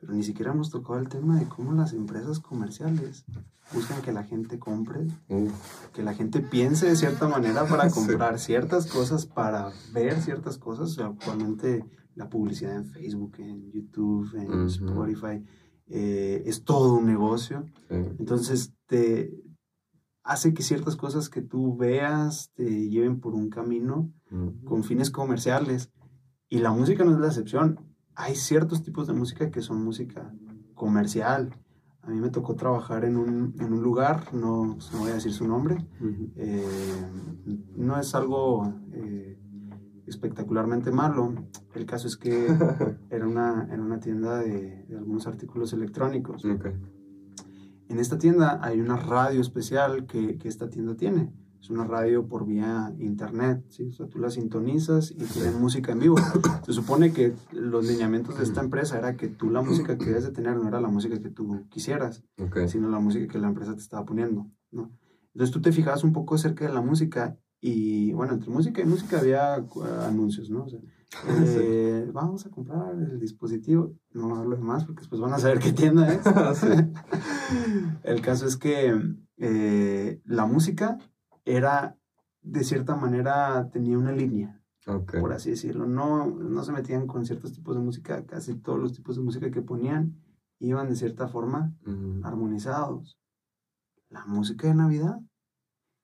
[0.00, 3.24] Pero ni siquiera hemos tocado el tema de cómo las empresas comerciales
[3.72, 5.06] buscan que la gente compre,
[5.92, 10.98] que la gente piense de cierta manera para comprar ciertas cosas, para ver ciertas cosas.
[10.98, 11.84] actualmente
[12.14, 15.44] la publicidad en Facebook, en YouTube, en Spotify,
[15.86, 17.64] eh, es todo un negocio.
[17.88, 19.32] Entonces te
[20.22, 24.12] hace que ciertas cosas que tú veas te lleven por un camino
[24.64, 25.90] con fines comerciales.
[26.50, 27.87] Y la música no es la excepción.
[28.20, 30.34] Hay ciertos tipos de música que son música
[30.74, 31.58] comercial
[32.08, 35.30] a mí me tocó trabajar en un, en un lugar, no, no, voy a decir
[35.30, 35.76] su nombre.
[36.36, 36.64] Eh,
[37.76, 39.38] no es algo eh,
[40.06, 41.34] espectacularmente malo.
[41.74, 42.46] El caso es que
[43.10, 46.46] era una, era una tienda de, de algunos artículos electrónicos.
[46.46, 51.30] En esta tienda hay una radio especial que, que esta tienda tiene
[51.60, 53.88] es una radio por vía internet, ¿sí?
[53.88, 56.16] O sea, tú la sintonizas y tienen música en vivo.
[56.64, 60.24] Se supone que los lineamientos de esta empresa era que tú la música que debes
[60.24, 62.22] de tener no era la música que tú quisieras,
[62.68, 64.90] sino la música que la empresa te estaba poniendo, ¿no?
[65.34, 68.86] Entonces tú te fijabas un poco acerca de la música y, bueno, entre música y
[68.86, 70.64] música había uh, anuncios, ¿no?
[70.64, 70.80] O sea,
[71.28, 75.58] eh, vamos a comprar el dispositivo, no hablo de más porque después van a saber
[75.58, 76.20] qué tienda es.
[78.04, 78.96] el caso es que
[79.38, 80.98] eh, la música
[81.56, 81.96] era,
[82.42, 84.60] de cierta manera, tenía una línea,
[85.20, 85.86] por así decirlo.
[85.86, 89.50] No, no se metían con ciertos tipos de música, casi todos los tipos de música
[89.50, 90.16] que ponían
[90.60, 91.74] iban de cierta forma
[92.22, 93.18] armonizados.
[94.08, 95.20] La música de Navidad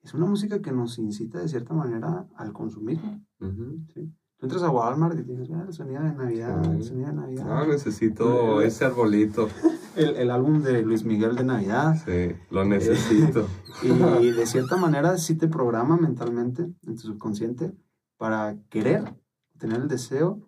[0.03, 3.25] es una música que nos incita de cierta manera al consumismo.
[3.39, 7.47] Tú entras a Walmart y tienes el sonido de Navidad, el sonido de Navidad.
[7.49, 9.49] Ah, necesito ese arbolito.
[9.97, 11.97] El, el, álbum de Luis Miguel de Navidad.
[12.05, 13.49] Sí, lo necesito.
[14.21, 17.73] y de cierta manera sí te programa mentalmente en tu subconsciente
[18.17, 19.15] para querer,
[19.59, 20.41] tener el deseo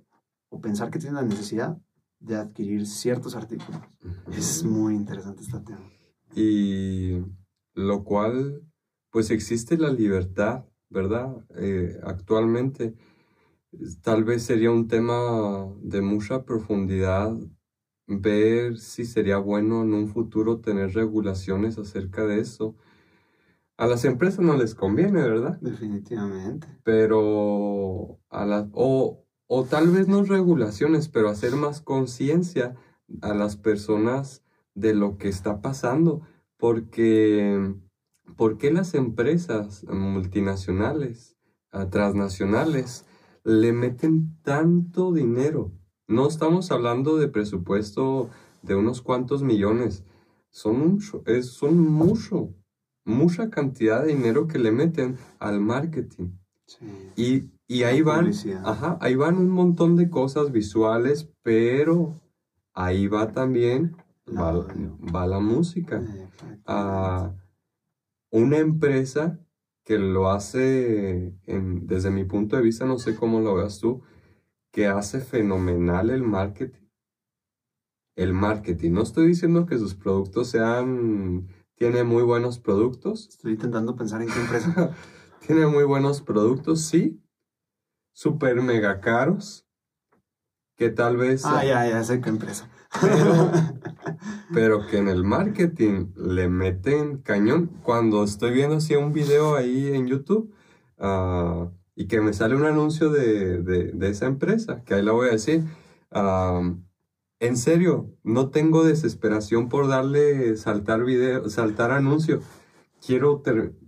[0.48, 1.78] o pensar que tienes la necesidad
[2.18, 3.80] de adquirir ciertos artículos.
[4.32, 5.90] Es muy interesante este tema.
[6.34, 7.24] Y
[7.74, 8.62] lo cual,
[9.10, 11.44] pues existe la libertad, ¿verdad?
[11.56, 12.94] Eh, actualmente
[14.02, 17.36] tal vez sería un tema de mucha profundidad
[18.06, 22.76] ver si sería bueno en un futuro tener regulaciones acerca de eso.
[23.76, 25.58] A las empresas no les conviene, ¿verdad?
[25.60, 26.66] Definitivamente.
[26.82, 32.74] Pero a la, o, o tal vez no regulaciones, pero hacer más conciencia
[33.20, 34.42] a las personas
[34.74, 36.22] de lo que está pasando.
[36.56, 37.74] Porque,
[38.36, 41.36] ¿por qué las empresas multinacionales,
[41.90, 43.04] transnacionales,
[43.44, 45.72] le meten tanto dinero.
[46.08, 48.30] No estamos hablando de presupuesto
[48.62, 50.04] de unos cuantos millones.
[50.50, 52.54] Son, mucho, es, son mucho,
[53.04, 56.30] mucha cantidad de dinero que le meten al marketing.
[57.16, 58.30] Y, y ahí van,
[58.64, 62.20] ajá, ahí van un montón de cosas visuales, pero
[62.72, 63.96] ahí va también,
[64.28, 66.02] va, la música.
[66.64, 67.34] a
[68.30, 69.40] una empresa
[69.84, 74.02] que lo hace, desde mi punto de vista, no sé cómo lo veas tú,
[74.76, 76.86] que hace fenomenal el marketing.
[78.14, 78.92] El marketing.
[78.92, 83.26] No estoy diciendo que sus productos sean, tiene muy buenos productos.
[83.26, 84.94] Estoy intentando pensar en qué empresa.
[85.46, 87.18] tiene muy buenos productos, sí.
[88.12, 89.66] Super mega caros.
[90.76, 91.46] Que tal vez...
[91.46, 92.68] Ah, ya, ya sé qué empresa.
[94.52, 97.68] Pero, que en el marketing le meten cañón.
[97.82, 100.52] Cuando estoy viendo así un video ahí en YouTube
[100.98, 105.32] ah, y que me sale un anuncio de, esa empresa, que ahí la voy a
[105.32, 105.64] decir.
[106.12, 106.62] Ah,
[107.40, 112.40] en serio, no tengo desesperación por darle saltar video, saltar anuncio.
[113.04, 113.42] Quiero,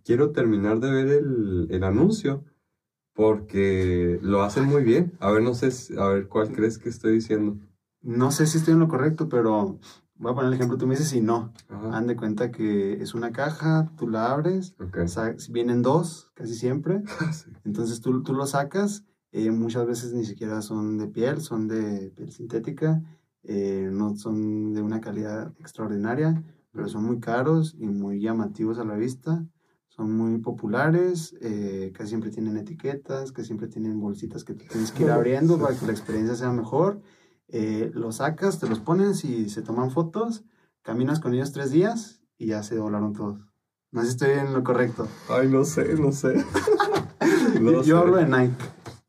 [0.04, 2.44] quiero terminar de ver el, el anuncio
[3.14, 5.12] porque lo hacen muy bien.
[5.20, 7.58] A ver, no sé, a ver cuál crees que estoy diciendo
[8.02, 9.78] no sé si estoy en lo correcto, pero
[10.18, 11.52] voy a poner el ejemplo, tú me dices si no.
[11.68, 14.74] Han de cuenta que es una caja, tú la abres,
[15.50, 17.30] vienen dos casi siempre, ah,
[17.64, 22.12] entonces tú, tú lo sacas, eh, muchas veces ni siquiera son de piel, son de
[22.16, 23.02] piel sintética,
[23.44, 26.42] eh, no son de una calidad extraordinaria,
[26.72, 29.46] pero son muy caros y muy llamativos a la vista.
[29.88, 34.92] Son muy populares, eh, casi siempre tienen etiquetas, que siempre tienen bolsitas que tú tienes
[34.92, 37.00] que ir abriendo para que la experiencia sea mejor
[37.48, 40.44] eh, los sacas, te los pones y se toman fotos,
[40.82, 43.40] caminas con ellos tres días y ya se doblaron todos.
[43.90, 45.08] No sé si estoy en lo correcto.
[45.30, 46.44] Ay, no sé, no sé.
[47.84, 48.54] Yo hablo de Nike.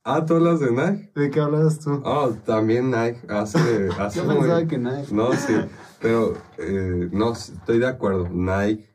[0.06, 1.12] Ah, ¿tú hablas de Nike?
[1.14, 2.02] ¿De qué hablas tú?
[2.06, 3.90] Ah, también Nike hace...
[4.00, 5.14] hace Yo pensaba que Nike.
[5.14, 5.54] No, sí,
[6.02, 8.30] pero eh, no, estoy de acuerdo.
[8.30, 8.90] Nike,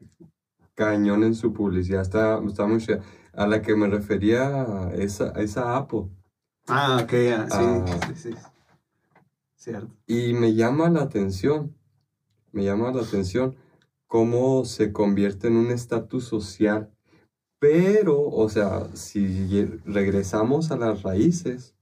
[0.74, 3.00] cañón en su publicidad, está, está muy chida.
[3.34, 6.08] A la que me refería esa, esa Apple.
[6.66, 8.34] Ah, ok, ya, sí, ah, sí, sí.
[10.06, 11.74] Y me llama la atención,
[12.52, 13.56] me llama la atención
[14.06, 16.90] cómo se convierte en un estatus social.
[17.58, 21.74] Pero, o sea, si regresamos a las raíces,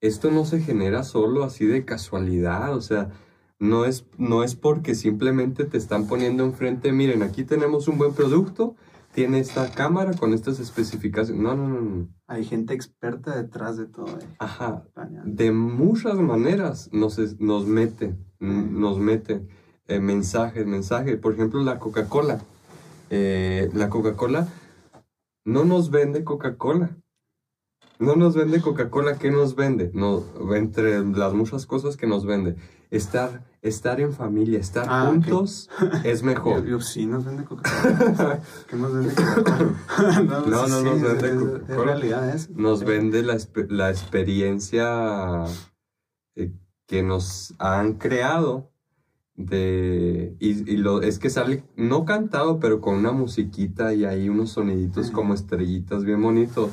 [0.00, 3.10] esto no se genera solo así de casualidad, o sea,
[3.58, 8.14] no es, no es porque simplemente te están poniendo enfrente, miren, aquí tenemos un buen
[8.14, 8.76] producto,
[9.16, 11.42] tiene esta cámara con estas especificaciones.
[11.42, 12.08] No, no, no, no.
[12.26, 14.18] Hay gente experta detrás de todo.
[14.38, 14.84] Ajá.
[15.24, 19.48] De muchas maneras nos, nos meten, nos meten
[19.86, 21.16] eh, mensajes, mensajes.
[21.16, 22.42] Por ejemplo, la Coca-Cola.
[23.08, 24.48] Eh, la Coca-Cola
[25.46, 26.98] no nos vende Coca-Cola.
[27.98, 29.90] No nos vende Coca-Cola, ¿qué nos vende?
[29.94, 30.22] No,
[30.54, 32.56] entre las muchas cosas que nos vende
[32.90, 35.70] estar, estar en familia, estar ah, juntos
[36.04, 36.64] es mejor.
[36.66, 38.40] Yo, sí nos vende Coca-Cola.
[38.68, 40.22] ¿Qué nos vende Coca-Cola?
[40.24, 42.36] no, no, no nos vende Coca-Cola.
[42.54, 43.38] Nos vende la,
[43.68, 45.44] la experiencia
[46.34, 46.52] eh,
[46.86, 48.70] que nos han creado
[49.36, 54.30] de y, y, lo es que sale no cantado pero con una musiquita y ahí
[54.30, 56.70] unos soniditos como estrellitas bien bonito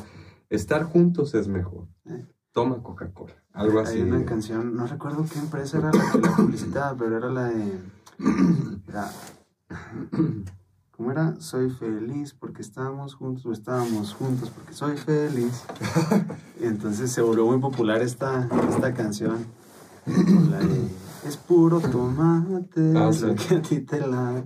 [0.56, 2.26] estar juntos es mejor eh.
[2.52, 3.98] toma Coca-Cola algo así.
[3.98, 7.46] Hay una canción, no recuerdo qué empresa era la que la publicitaba, pero era la
[7.46, 7.80] de.
[8.88, 9.12] Era,
[10.96, 11.36] ¿Cómo era?
[11.40, 15.64] Soy feliz porque estábamos juntos o estábamos juntos porque soy feliz.
[16.62, 19.48] Y entonces se volvió muy popular esta, esta canción.
[20.06, 20.88] La de,
[21.28, 23.10] es puro tomate, ah,
[23.48, 24.44] que a ti te la...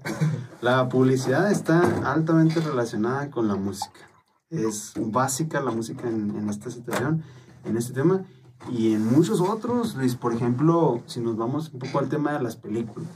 [0.62, 4.07] La publicidad está altamente relacionada con la música.
[4.50, 7.24] Es básica la música en, en esta situación,
[7.66, 8.26] en este tema.
[8.72, 12.42] Y en muchos otros, Luis, por ejemplo, si nos vamos un poco al tema de
[12.42, 13.10] las películas.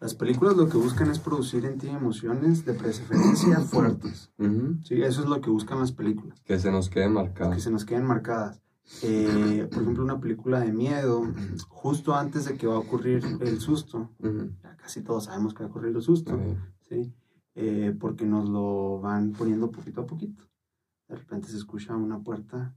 [0.00, 4.30] Las películas lo que buscan es producir en ti emociones de preferencia fuertes.
[4.84, 6.40] Sí, eso es lo que buscan las películas.
[6.40, 7.54] Que se nos queden marcadas.
[7.54, 8.62] Que se nos queden marcadas.
[9.02, 11.22] Eh, por ejemplo, una película de miedo,
[11.68, 14.10] justo antes de que va a ocurrir el susto,
[14.62, 16.38] ya casi todos sabemos que va a ocurrir el susto,
[16.88, 17.14] ¿sí?
[17.54, 20.44] Eh, porque nos lo van poniendo poquito a poquito.
[21.08, 22.76] De repente se escucha una puerta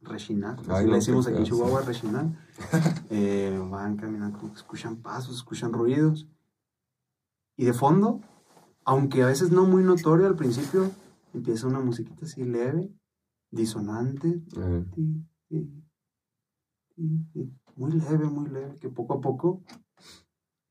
[0.00, 2.26] rechinar, le decimos aquí en Chihuahua rechinar,
[3.10, 6.28] eh, van caminando, escuchan pasos, escuchan ruidos,
[7.56, 8.20] y de fondo,
[8.84, 10.90] aunque a veces no muy notorio al principio,
[11.34, 12.92] empieza una musiquita así leve,
[13.50, 14.42] disonante,
[17.76, 19.62] muy leve, muy leve, que poco a poco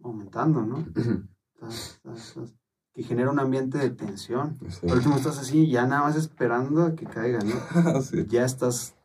[0.02, 0.86] aumentando, ¿no?
[2.98, 4.58] que genera un ambiente de tensión.
[4.82, 7.54] Por último estás así, ya nada más esperando a que caiga, ¿no?
[8.28, 8.96] Ya estás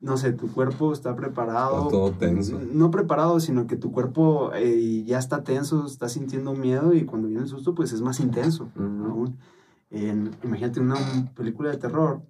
[0.00, 1.88] no sé, tu cuerpo está preparado.
[1.88, 2.58] todo tenso.
[2.72, 7.28] No preparado, sino que tu cuerpo eh, ya está tenso, está sintiendo miedo y cuando
[7.28, 9.36] viene el susto, pues es más intenso aún.
[9.90, 10.96] imagínate una
[11.36, 12.22] película de terror,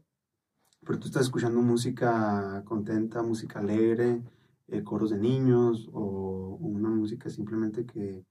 [0.84, 4.20] pero tú estás escuchando música contenta, música alegre,
[4.66, 8.24] eh, coros de niños o, una música simplemente que,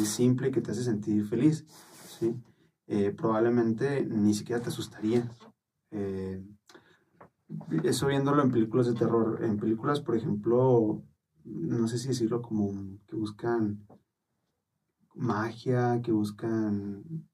[0.00, 1.64] es simple y que te hace sentir feliz,
[2.18, 2.34] ¿sí?
[2.86, 5.26] Eh, probablemente ni siquiera te asustarías
[7.84, 9.42] eso viéndolo en películas de terror.
[9.42, 11.02] En películas, por ejemplo,
[11.44, 12.72] no sé si decirlo como
[13.06, 13.86] que buscan
[15.14, 17.26] magia, que buscan,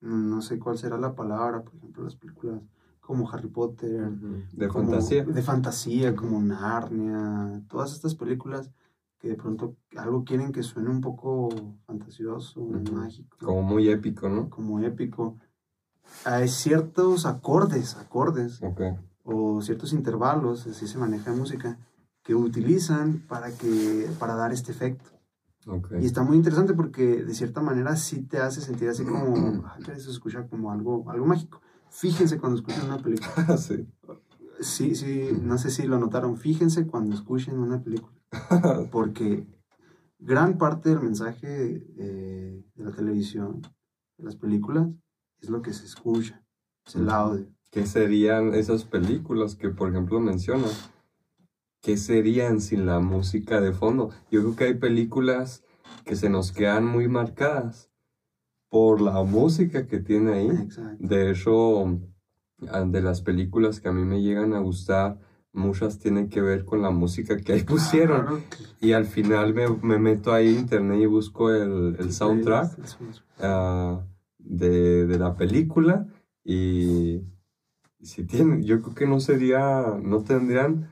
[0.00, 2.62] no sé cuál será la palabra, por ejemplo, las películas
[3.00, 4.10] como Harry Potter.
[4.52, 5.24] De fantasía.
[5.24, 8.70] De fantasía, como Narnia, todas estas películas
[9.20, 11.50] que de pronto algo quieren que suene un poco
[11.86, 12.60] fantasioso,
[12.92, 13.36] mágico.
[13.38, 14.50] Como muy épico, ¿no?
[14.50, 15.38] Como épico.
[16.24, 18.60] Hay ciertos acordes, acordes.
[18.62, 21.78] Okay o ciertos intervalos, así se maneja en música,
[22.22, 25.10] que utilizan para, que, para dar este efecto.
[26.00, 29.78] Y está muy interesante porque de cierta manera sí te hace sentir así como, ah,
[29.84, 31.60] se escucha como algo, algo mágico.
[31.90, 33.56] Fíjense cuando escuchen una película.
[33.58, 33.86] sí.
[34.60, 36.36] Sí, sí, no sé si lo notaron.
[36.36, 38.14] Fíjense cuando escuchen una película.
[38.90, 39.46] Porque
[40.18, 43.62] gran parte del mensaje de la televisión,
[44.18, 44.88] de las películas,
[45.40, 46.44] es lo que se escucha,
[46.86, 47.46] es el audio.
[47.70, 50.90] ¿Qué serían esas películas que, por ejemplo, mencionas?
[51.80, 54.10] ¿Qué serían sin la música de fondo?
[54.30, 55.64] Yo creo que hay películas
[56.04, 57.90] que se nos quedan muy marcadas
[58.68, 60.68] por la música que tiene ahí.
[60.98, 62.00] De hecho,
[62.68, 65.18] ah, de las películas que a mí me llegan a gustar,
[65.52, 68.42] muchas tienen que ver con la música que ahí pusieron.
[68.80, 72.78] Y al final me, meto ahí en internet y busco el, soundtrack
[73.40, 74.00] ah,
[74.38, 76.06] de, de la película
[76.44, 77.22] y
[78.02, 80.90] si tienen, yo creo que no sería, no tendrían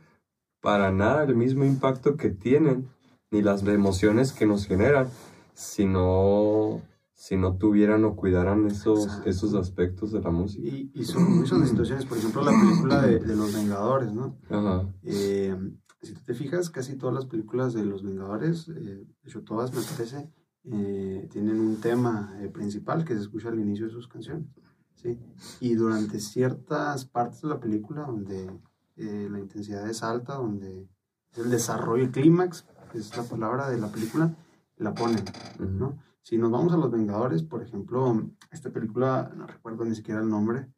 [0.60, 2.88] para nada el mismo impacto que tienen,
[3.30, 5.08] ni las emociones que nos generan,
[5.54, 6.82] si no,
[7.18, 10.68] si no tuvieran o cuidaran esos, esos aspectos de la música.
[10.68, 14.38] Y, y son muchas situaciones, por ejemplo, la película de, Los Vengadores, ¿no?
[14.48, 14.88] Ajá.
[15.02, 15.52] Eh,
[16.00, 19.74] si tú te fijas, casi todas las películas de los Vengadores, eh, de hecho todas
[19.74, 20.30] me parece,
[20.62, 24.46] eh, tienen un tema eh, principal que se escucha al inicio de sus canciones.
[24.94, 25.18] ¿sí?
[25.58, 28.60] Y durante ciertas partes de la película donde
[28.96, 30.88] la intensidad es alta, donde
[31.32, 34.36] es el desarrollo, el clímax, es la palabra de la película,
[34.76, 35.24] la ponen.
[35.58, 35.98] ¿no?
[36.28, 40.28] Si nos vamos a los Vengadores, por ejemplo, esta película, no recuerdo ni siquiera el
[40.28, 40.70] nombre,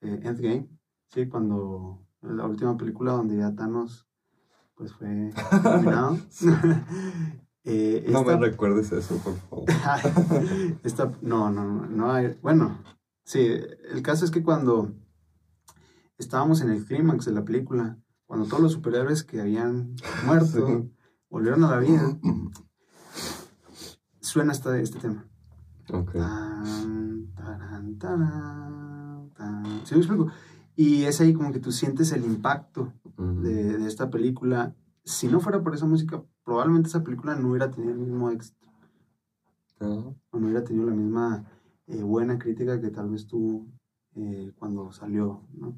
[0.00, 0.68] Endgame,
[1.06, 1.28] ¿sí?
[1.28, 4.08] cuando la última película donde ya Thanos
[4.74, 5.32] pues fue
[5.62, 6.18] terminado.
[7.64, 9.68] eh, no me recuerdes eso, por favor.
[10.82, 12.76] esta, no, no, no hay, bueno,
[13.22, 13.46] sí,
[13.92, 14.90] el caso es que cuando
[16.18, 19.94] estábamos en el clímax de la película, cuando todos los superhéroes que habían
[20.26, 20.90] muerto
[21.28, 22.18] volvieron a la vida,
[24.30, 25.26] suena este, este tema.
[25.92, 26.12] Ok.
[29.84, 30.28] ¿Sí me explico?
[30.76, 34.74] Y es ahí como que tú sientes el impacto de, de, esta película.
[35.04, 38.66] Si no fuera por esa música, probablemente esa película no hubiera tenido el mismo éxito.
[39.80, 41.44] O no hubiera tenido la misma
[41.86, 43.66] eh, buena crítica que tal vez tuvo
[44.14, 45.74] eh, cuando salió, ¿no?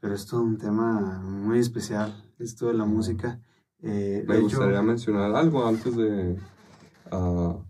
[0.00, 3.40] Pero es todo un tema muy especial, esto de la música.
[3.80, 6.38] Eh, Me gustaría mencionar algo antes de...
[7.12, 7.64] Uh,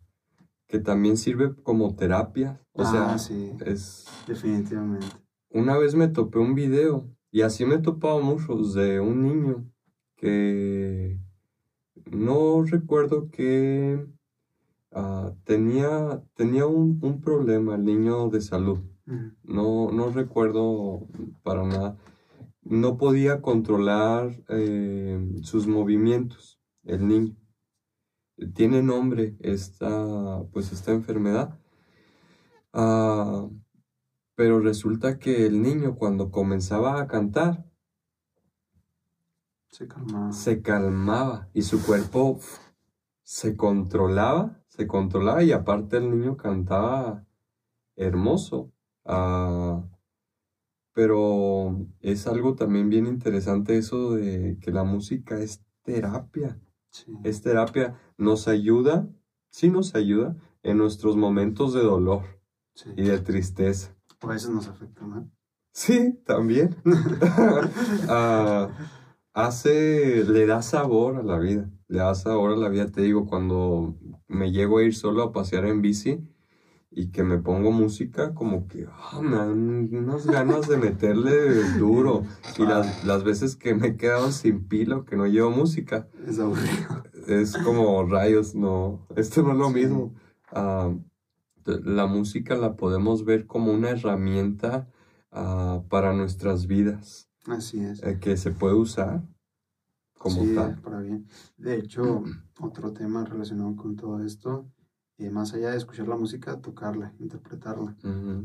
[0.69, 2.61] que también sirve como terapia.
[2.73, 4.07] O ah, sea, sí, es...
[4.27, 5.07] Definitivamente.
[5.51, 9.71] Una vez me topé un video y así me he topado muchos de un niño
[10.17, 11.19] que
[12.11, 14.07] no recuerdo que
[14.93, 18.81] ah, tenía, tenía un, problema, el niño de salud.
[19.43, 21.07] No, no recuerdo
[21.43, 21.97] para nada.
[22.63, 27.35] No podía controlar eh, sus movimientos, el niño.
[28.55, 31.59] Tiene nombre esta, pues esta enfermedad.
[32.73, 33.51] Uh,
[34.35, 37.65] pero resulta que el niño cuando comenzaba a cantar,
[39.71, 40.33] se calmaba.
[40.33, 42.41] Se calmaba y su cuerpo
[43.23, 47.27] se controlaba, se controlaba y aparte el niño cantaba
[47.97, 48.73] hermoso.
[49.05, 49.85] Ah,
[50.93, 56.61] pero es algo también bien interesante eso de que la música es terapia.
[57.23, 59.09] Es terapia, nos ayuda,
[59.51, 62.23] sí nos ayuda en nuestros momentos de dolor
[62.97, 63.95] y de tristeza.
[64.21, 65.31] A veces nos afecta, ¿no?
[65.73, 66.77] Sí, también.
[68.11, 68.71] Ah,
[69.35, 71.71] hace, le da sabor a la vida.
[71.89, 75.33] Le da sabor a la vida, te digo, cuando me llego a ir solo a
[75.33, 76.21] pasear en bici
[76.91, 82.25] y que me pongo música, como que ah, me dan unas ganas de meterle duro.
[82.59, 86.09] Y las, las veces que me he quedado sin pilo, que no llevo música.
[86.27, 87.05] Es aburrido.
[87.27, 90.15] Es como rayos, no, esto no es lo mismo.
[90.51, 90.95] Ah,
[91.67, 94.89] la música la podemos ver como una herramienta
[95.31, 97.29] ah, para nuestras vidas.
[97.47, 98.03] Así es.
[98.03, 99.23] Eh, que se puede usar
[100.19, 100.81] como sí, tal.
[100.81, 101.27] Para bien.
[101.57, 102.25] De hecho,
[102.61, 104.71] otro tema relacionado con todo esto,
[105.19, 107.97] eh, más allá de escuchar la música, tocarla, interpretarla.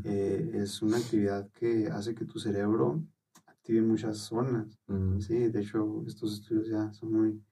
[0.04, 3.02] Eh, es una actividad que hace que tu cerebro
[3.46, 4.78] active muchas zonas.
[5.20, 7.42] Sí, de hecho, estos estudios ya son muy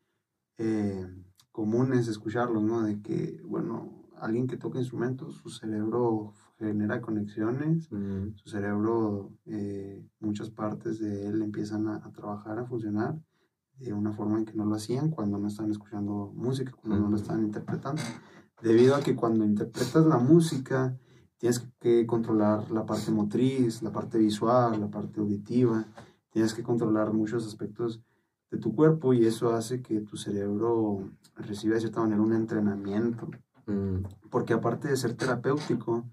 [1.50, 2.82] comunes escucharlos, ¿no?
[2.82, 7.88] De que, bueno, alguien que toca instrumentos, su cerebro genera conexiones,
[8.34, 13.20] su cerebro, eh, muchas partes de él empiezan a, trabajar, a funcionar
[13.78, 17.10] de una forma en que no lo hacían cuando no están escuchando música, cuando no
[17.10, 18.00] lo están interpretando.
[18.62, 20.96] Debido a que cuando interpretas la música,
[21.36, 25.84] tienes que controlar la parte motriz, la parte visual, la parte auditiva,
[26.30, 28.00] tienes que controlar muchos aspectos
[28.50, 33.28] de tu cuerpo y eso hace que tu cerebro reciba de cierta manera un entrenamiento
[33.66, 34.02] Mm.
[34.30, 36.04] porque aparte de ser terapéutico,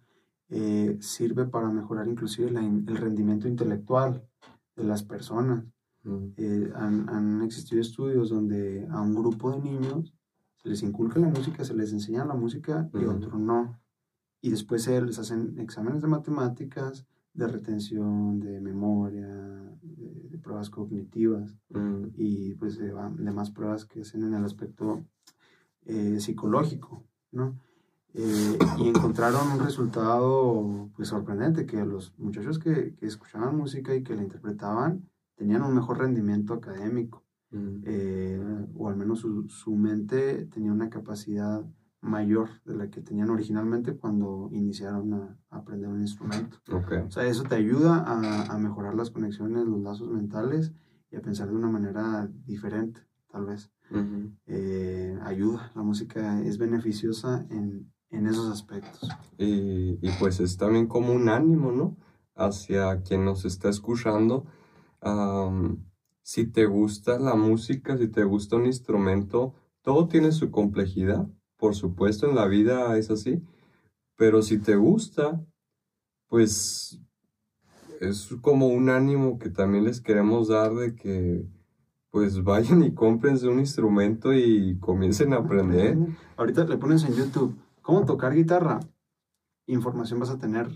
[0.49, 4.27] eh, sirve para mejorar inclusive el rendimiento intelectual
[4.75, 5.65] de las personas.
[6.03, 6.25] Mm.
[6.37, 10.13] Eh, han, existido estudios donde a un grupo de niños
[10.61, 13.79] se les inculca la música, se les enseña la música y otro no.
[14.41, 19.27] Y después se les hacen exámenes de matemáticas, de retención, de memoria,
[19.81, 22.05] de, pruebas cognitivas mm.
[22.15, 25.05] y pues de, demás pruebas que hacen en el aspecto
[25.85, 27.03] eh, psicológico.
[27.31, 27.57] ¿no?
[28.13, 34.03] Eh, y encontraron un resultado pues sorprendente, que los muchachos que, que, escuchaban música y
[34.03, 38.39] que la interpretaban tenían un mejor rendimiento académico, eh,
[38.75, 41.65] o al menos su, su, mente tenía una capacidad
[42.01, 46.57] mayor de la que tenían originalmente cuando iniciaron a, aprender un instrumento.
[47.07, 50.73] O sea, eso te ayuda a, a mejorar las conexiones, los lazos mentales
[51.11, 53.01] y a pensar de una manera diferente,
[53.31, 53.71] tal vez.
[54.45, 59.09] Eh, ayuda, la música es beneficiosa en, en esos aspectos.
[59.37, 61.97] Y, y, pues es también como un ánimo, ¿no?
[62.35, 64.45] Hacia quien nos está escuchando.
[66.29, 71.27] Si te gusta la música, si te gusta un instrumento, todo tiene su complejidad.
[71.57, 73.41] Por supuesto, en la vida es así.
[74.15, 75.43] Pero si te gusta,
[76.27, 77.01] pues
[77.99, 81.47] es como un ánimo que también les queremos dar de que
[82.11, 85.97] pues vayan y cómprense un instrumento y comiencen a aprender.
[86.37, 88.79] Ahorita le pones en YouTube cómo tocar guitarra.
[89.65, 90.67] Información vas a tener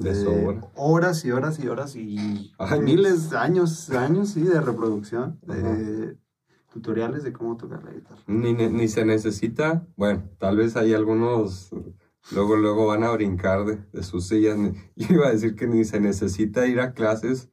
[0.00, 5.38] eh, de, horas y horas y horas y miles de años, años sí, de reproducción,
[5.42, 6.16] de
[6.72, 8.20] tutoriales de cómo tocar la guitarra.
[8.26, 11.70] Ni, ni, se necesita, bueno, tal vez hay algunos,
[12.32, 14.58] luego, luego van a brincar de, sus sillas.
[14.96, 17.50] Yo iba a decir que ni se necesita ir a clases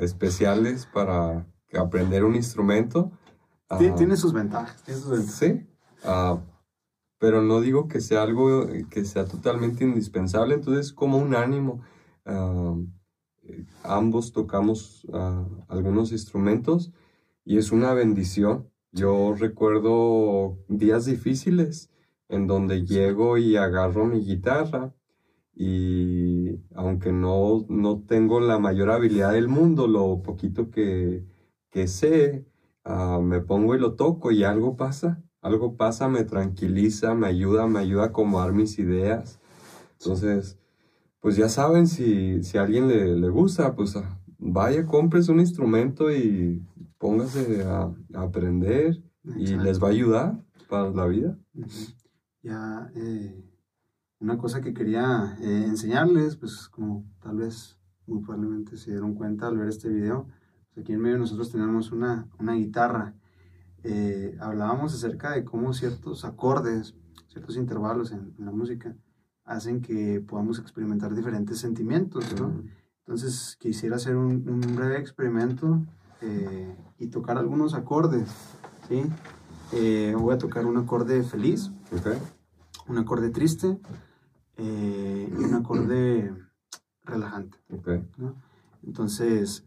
[0.00, 1.46] especiales para
[1.78, 3.12] aprender un instrumento.
[3.78, 5.34] Tiene, sus ventajas, tiene sus ventajas.
[5.34, 5.66] Sí.
[7.18, 11.82] Pero no digo que sea algo eh, que sea totalmente indispensable, entonces como un ánimo.
[12.26, 16.92] Eh, ambos tocamos ah, algunos instrumentos
[17.44, 18.70] y es una bendición.
[18.92, 21.90] Yo recuerdo días difíciles
[22.28, 24.94] en donde llego y agarro mi guitarra
[25.54, 31.24] y aunque no, no tengo la mayor habilidad del mundo, lo poquito que,
[31.70, 32.46] que sé,
[32.84, 37.66] ah, me pongo y lo toco y algo pasa algo pasa, me tranquiliza, me ayuda,
[37.66, 39.38] me ayuda a acomodar mis ideas.
[40.00, 40.58] Entonces,
[41.20, 46.12] pues ya saben, si, si a alguien le, gusta, pues ah, vaya, compres un instrumento
[46.12, 46.62] y
[46.98, 49.02] póngase a, aprender
[49.36, 51.38] y les va a ayudar para la vida.
[52.42, 53.44] Ya, eh,
[54.18, 59.48] una cosa que quería eh, enseñarles, pues como tal vez muy probablemente se dieron cuenta
[59.48, 60.28] al ver este video,
[60.72, 63.14] pues aquí en medio nosotros tenemos una, una guitarra
[63.88, 66.94] eh, hablábamos acerca de cómo ciertos acordes,
[67.28, 68.96] ciertos intervalos en, la música
[69.44, 72.24] hacen que podamos experimentar diferentes sentimientos,
[73.00, 75.80] Entonces quisiera hacer un, breve experimento
[76.20, 78.28] eh, y tocar algunos acordes,
[78.88, 79.04] ¿sí?
[79.72, 81.70] Eh, voy a tocar un acorde feliz,
[82.88, 83.78] un acorde triste
[84.58, 86.34] y un acorde
[87.04, 87.58] relajante.
[88.82, 89.64] Entonces,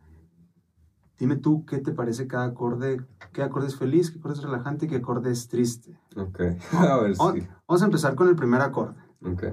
[1.19, 4.85] Dime tú qué te parece cada acorde, qué acorde es feliz, qué acorde es relajante
[4.85, 5.99] y qué acorde es triste.
[6.15, 6.39] Ok,
[6.71, 7.47] a ver si.
[7.67, 8.95] Vamos a empezar con el primer acorde.
[9.25, 9.43] Ok.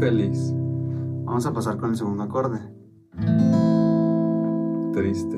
[0.00, 0.52] Feliz.
[1.24, 2.58] Vamos a pasar con el segundo acorde.
[4.92, 5.36] Triste.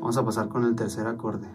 [0.00, 1.48] Vamos a pasar con el tercer acorde.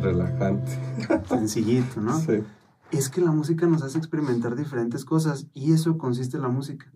[0.00, 0.72] Relajante.
[1.28, 2.18] Sencillito, ¿no?
[2.18, 2.42] Sí
[2.92, 6.92] es que la música nos hace experimentar diferentes cosas y eso consiste en la música.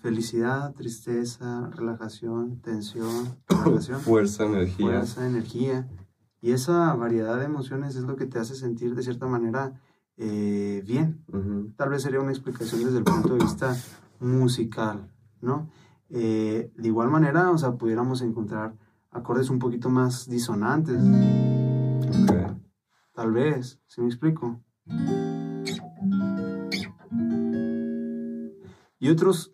[0.00, 4.86] Felicidad, tristeza, relajación, tensión, relajación, fuerza, energía.
[4.86, 5.88] Fuerza, energía.
[6.40, 9.80] Y esa variedad de emociones es lo que te hace sentir de cierta manera
[10.16, 11.24] eh, bien.
[11.76, 13.76] Tal vez sería una explicación desde el punto de vista
[14.20, 15.68] musical, ¿no?
[16.10, 18.76] Eh, de igual manera, o sea, pudiéramos encontrar
[19.10, 21.02] acordes un poquito más disonantes.
[23.14, 24.60] Tal vez, ¿sí me explico?
[29.04, 29.52] Y otros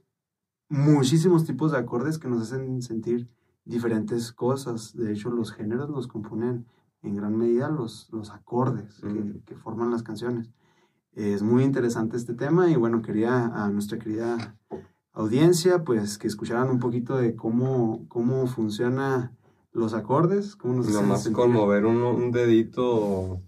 [0.69, 3.29] muchísimos tipos de acordes que nos hacen sentir
[3.65, 4.97] diferentes cosas.
[4.97, 6.67] De hecho, los géneros los componen
[7.03, 9.03] en gran medida los, los acordes
[9.45, 10.53] que, forman las canciones.
[11.15, 14.57] Es muy interesante este tema y bueno, quería a nuestra querida
[15.13, 19.37] audiencia pues que escucharan un poquito de cómo, cómo funciona
[19.73, 20.55] los acordes.
[20.55, 23.43] Cómo nos Nomás con mover un, un dedito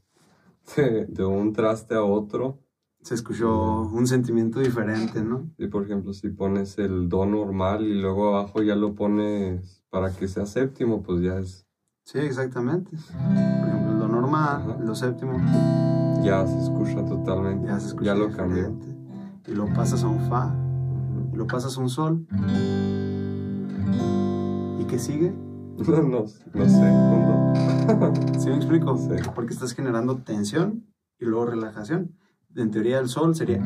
[0.77, 2.59] de, un traste a otro.
[3.03, 5.51] Se escuchó un sentimiento diferente, ¿no?
[5.59, 10.13] Y por ejemplo, si pones el do normal y luego abajo ya lo pones para
[10.13, 11.67] que sea séptimo, pues ya es...
[12.05, 12.91] Sí, exactamente.
[12.91, 15.33] Por ejemplo, el do normal, lo séptimo.
[16.23, 17.67] Ya se escucha totalmente.
[17.67, 18.79] Ya se escucha Ya lo cambió.
[19.49, 20.55] Y lo pasas a un fa.
[21.33, 22.25] Y lo pasas a un sol.
[24.79, 25.35] ¿Y qué sigue?
[25.77, 26.25] No, no,
[26.55, 28.97] no sé, ¿Sí me explico?
[29.35, 30.87] Porque estás generando tensión
[31.19, 32.17] y luego relajación.
[32.55, 33.59] En teoría el sol sería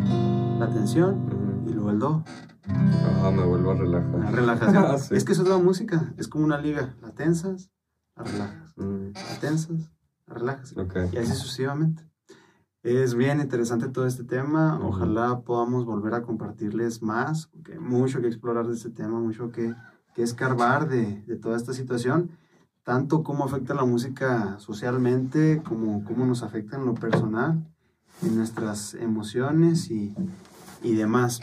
[0.58, 2.24] la tensión y luego el do.
[2.68, 4.20] Ah, me vuelvo a relajar.
[4.20, 4.84] La relajación.
[4.86, 6.94] Ah, es que eso es la música, es como una liga.
[7.02, 7.70] La tensas,
[8.14, 8.74] la relajas.
[8.76, 9.92] La tensas,
[10.26, 10.74] la relajas.
[11.12, 12.08] Y así sucesivamente.
[12.82, 14.78] Es bien interesante todo este tema.
[14.80, 19.50] Ojalá podamos volver a compartirles más, porque hay mucho que explorar de este tema, mucho
[19.50, 19.74] que
[20.16, 22.30] que escarbar de, de, toda esta situación,
[22.84, 27.62] tanto cómo afecta la música socialmente, como cómo nos afecta en lo personal,
[28.22, 30.14] en nuestras emociones y,
[30.82, 31.40] y demás.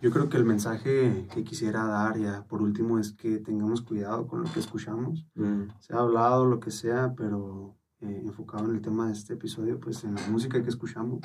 [0.00, 4.26] Yo creo que el mensaje que quisiera dar ya por último es que tengamos cuidado
[4.26, 5.26] con lo que escuchamos.
[5.34, 5.62] Mm.
[5.80, 9.80] Se ha hablado lo que sea, pero eh, enfocado en el tema de este episodio,
[9.80, 11.20] pues en la música que escuchamos,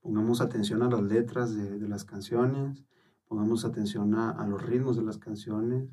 [0.00, 2.84] pongamos atención a las letras de, de las canciones,
[3.28, 5.88] pongamos atención a, los ritmos de las canciones.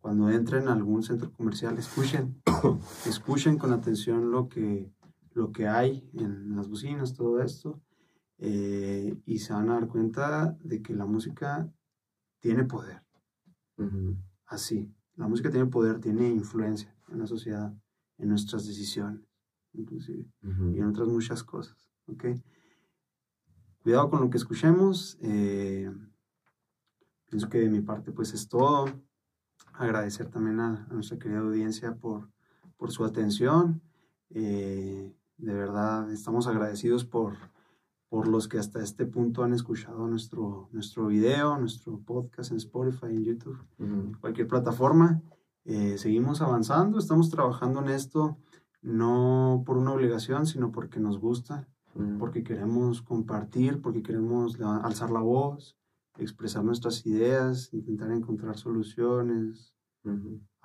[0.00, 2.42] Cuando entren a algún centro comercial, escuchen,
[3.06, 4.92] escuchen con atención lo que,
[5.36, 7.82] lo que hay en las bocinas, todo esto,
[8.38, 11.70] eh, y se van a dar cuenta de que la música
[12.40, 13.02] tiene poder.
[14.46, 17.70] Así, la música tiene poder, tiene influencia en la sociedad,
[18.16, 19.28] en nuestras decisiones,
[19.74, 21.90] inclusive, y en otras muchas cosas.
[22.06, 22.42] ¿okay?
[23.82, 25.18] Cuidado con lo que escuchemos.
[25.20, 25.92] Eh,
[27.28, 28.86] pienso que de mi parte pues es todo.
[29.74, 32.30] Agradecer también a, nuestra querida audiencia por,
[32.78, 33.82] por su atención.
[34.30, 37.34] Eh, de verdad estamos agradecidos por,
[38.08, 43.06] por los que hasta este punto han escuchado nuestro, nuestro video, nuestro podcast en Spotify,
[43.06, 43.58] en YouTube,
[44.20, 45.22] cualquier plataforma.
[45.64, 48.38] Eh, seguimos avanzando, estamos trabajando en esto
[48.86, 51.68] no por una obligación, sino porque nos gusta,
[52.18, 55.76] porque queremos compartir, porque queremos alzar la voz,
[56.18, 59.74] expresar nuestras ideas, intentar encontrar soluciones,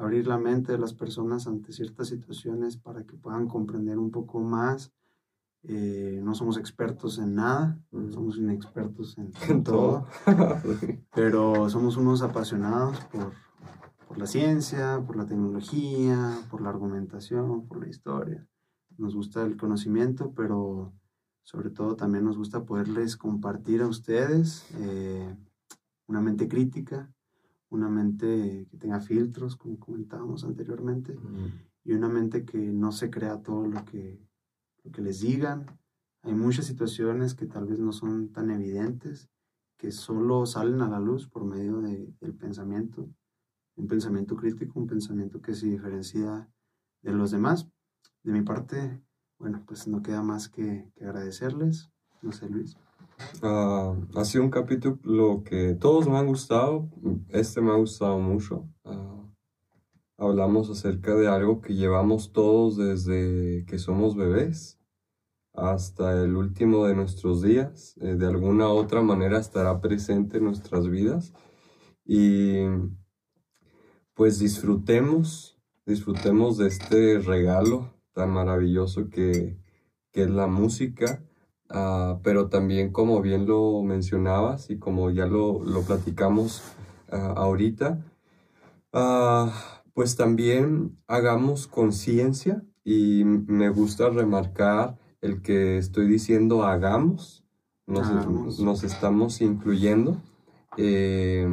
[0.01, 4.39] abrir la mente de las personas ante ciertas situaciones para que puedan comprender un poco
[4.39, 4.91] más.
[5.63, 7.79] Eh, no somos expertos en nada,
[8.09, 9.31] somos inexpertos en,
[9.63, 10.07] todo,
[11.13, 13.33] pero somos unos apasionados por,
[14.07, 18.47] por la ciencia, por la tecnología, por la argumentación, por la historia.
[18.97, 20.93] Nos gusta el conocimiento, pero
[21.43, 25.35] sobre todo también nos gusta poderles compartir a ustedes eh,
[26.07, 27.11] una mente crítica,
[27.71, 31.17] una mente que tenga filtros, como comentábamos anteriormente,
[31.83, 34.21] y una mente que no se crea todo lo que,
[34.83, 35.65] lo que les digan.
[36.21, 39.29] Hay muchas situaciones que tal vez no son tan evidentes,
[39.77, 43.09] que solo salen a la luz por medio de, del pensamiento,
[43.75, 46.47] un pensamiento crítico, un pensamiento que se diferencia
[47.01, 47.67] de los demás.
[48.21, 49.01] De mi parte,
[49.39, 51.89] bueno, pues no queda más que, agradecerles.
[52.21, 52.77] No sé, Luis.
[53.41, 56.89] Uh, ha sido un capítulo que todos me han gustado.
[57.29, 58.67] Este me ha gustado mucho.
[58.83, 59.23] Ah,
[60.17, 64.79] hablamos acerca de algo que llevamos todos desde que somos bebés
[65.53, 67.95] hasta el último de nuestros días.
[68.01, 71.33] Eh, de alguna u otra manera estará presente en nuestras vidas.
[72.05, 72.65] Y
[74.13, 79.57] pues disfrutemos, disfrutemos de este regalo tan maravilloso que,
[80.13, 81.20] es la música,
[81.73, 86.61] ah, pero también como bien lo mencionabas y como ya lo, platicamos
[87.11, 88.05] ah, ahorita,
[88.93, 97.43] ah, pues también hagamos conciencia y me gusta remarcar el que estoy diciendo hagamos,
[97.87, 100.21] nos, estamos incluyendo,
[100.77, 101.47] eh,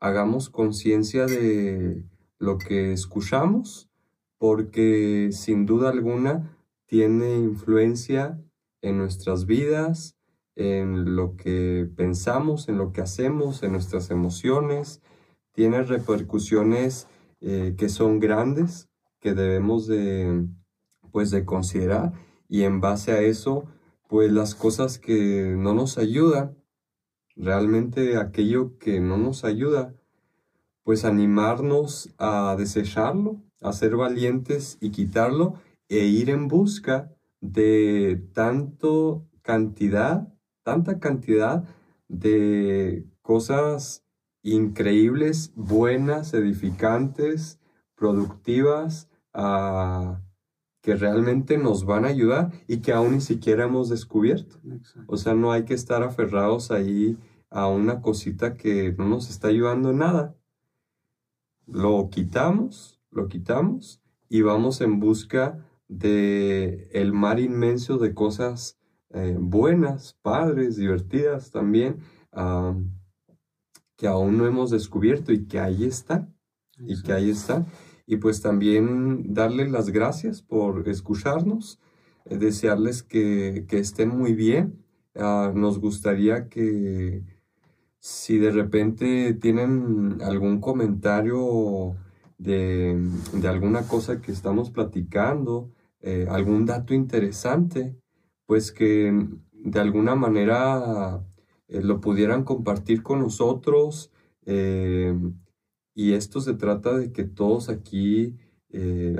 [0.00, 2.04] hagamos conciencia de
[2.38, 3.90] lo que escuchamos
[4.38, 8.38] porque sin duda alguna tiene influencia
[8.84, 10.14] en nuestras vidas,
[10.56, 15.00] en lo que pensamos, en lo que hacemos, en nuestras emociones,
[15.52, 17.08] tiene repercusiones
[17.40, 18.90] eh, que son grandes,
[19.20, 20.46] que debemos de,
[21.10, 22.12] pues, de considerar.
[22.46, 23.64] Y en base a eso,
[24.06, 26.58] pues las cosas que no nos ayudan,
[27.36, 29.94] realmente aquello que no nos ayuda,
[30.82, 35.54] pues animarnos a desecharlo, a ser valientes y quitarlo
[35.88, 37.13] e ir en busca
[37.52, 41.64] de tanto cantidad, tanta cantidad
[42.08, 44.04] de cosas
[44.42, 47.60] increíbles, buenas, edificantes,
[47.94, 50.20] productivas, ah,
[50.82, 54.60] que realmente nos van a ayudar y que aún ni siquiera hemos descubierto.
[55.06, 57.18] O sea, no hay que estar aferrados ahí
[57.50, 60.36] a una cosita que no nos está ayudando en nada.
[61.66, 68.78] Lo quitamos lo quitamos y vamos en busca de el mar inmenso de cosas
[69.10, 71.98] eh, buenas, padres, divertidas también,
[73.96, 76.28] que aún no hemos descubierto y que ahí está,
[76.78, 77.64] y que ahí está.
[78.06, 81.78] Y pues también darles las gracias por escucharnos,
[82.24, 84.84] eh, desearles que, estén muy bien.
[85.14, 87.22] Ah, nos gustaría que
[88.00, 91.96] si de repente tienen algún comentario
[92.38, 93.10] de,
[93.46, 95.70] alguna cosa que estamos platicando,
[96.00, 97.96] eh, algún dato interesante,
[98.46, 101.24] pues que de alguna manera
[101.68, 104.12] eh, lo pudieran compartir con nosotros.
[104.46, 105.16] Eh,
[105.94, 108.36] y esto se trata de que todos aquí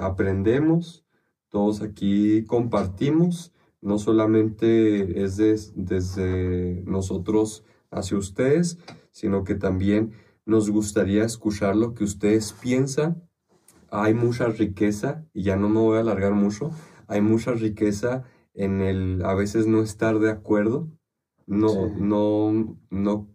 [0.00, 1.04] aprendemos,
[1.48, 7.62] todos aquí compartimos, no solamente es desde nosotros
[7.92, 8.78] hacia ustedes,
[9.12, 10.10] sino que también
[10.46, 13.22] nos gustaría escuchar lo que ustedes piensan.
[13.90, 16.70] Hay mucha riqueza, y ya no me voy a alargar mucho,
[17.06, 20.88] hay mucha riqueza en el a veces no estar de acuerdo,
[21.46, 23.28] no, no, no,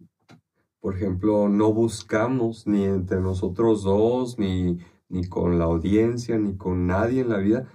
[0.80, 4.78] por ejemplo, no buscamos ni entre nosotros dos, ni,
[5.08, 7.68] ni con la audiencia, ni con nadie en la vida,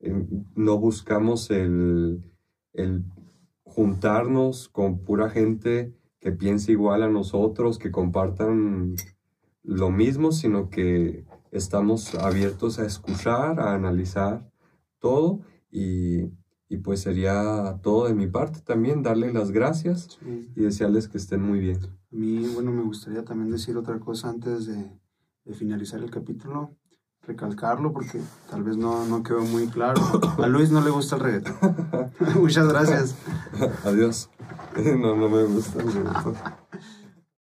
[0.00, 2.22] eh, no buscamos el,
[2.72, 3.04] el
[3.64, 8.94] juntarnos con pura gente que piense igual a nosotros, que compartan
[9.62, 14.48] lo mismo, sino que estamos abiertos a escuchar, a analizar
[14.98, 15.40] todo
[15.70, 16.28] y,
[16.84, 20.18] pues sería todo de mi parte también, darle las gracias
[20.54, 21.78] y desearles que estén muy bien.
[21.82, 24.98] A mí, bueno, me gustaría también decir otra cosa antes de,
[25.54, 26.76] finalizar el capítulo,
[27.22, 30.00] recalcarlo porque tal vez no, no quedó muy claro.
[30.38, 31.56] A Luis no le gusta el reggaetón.
[32.40, 33.16] Muchas gracias.
[33.84, 34.30] Adiós.
[34.96, 35.82] non, non mi gusta.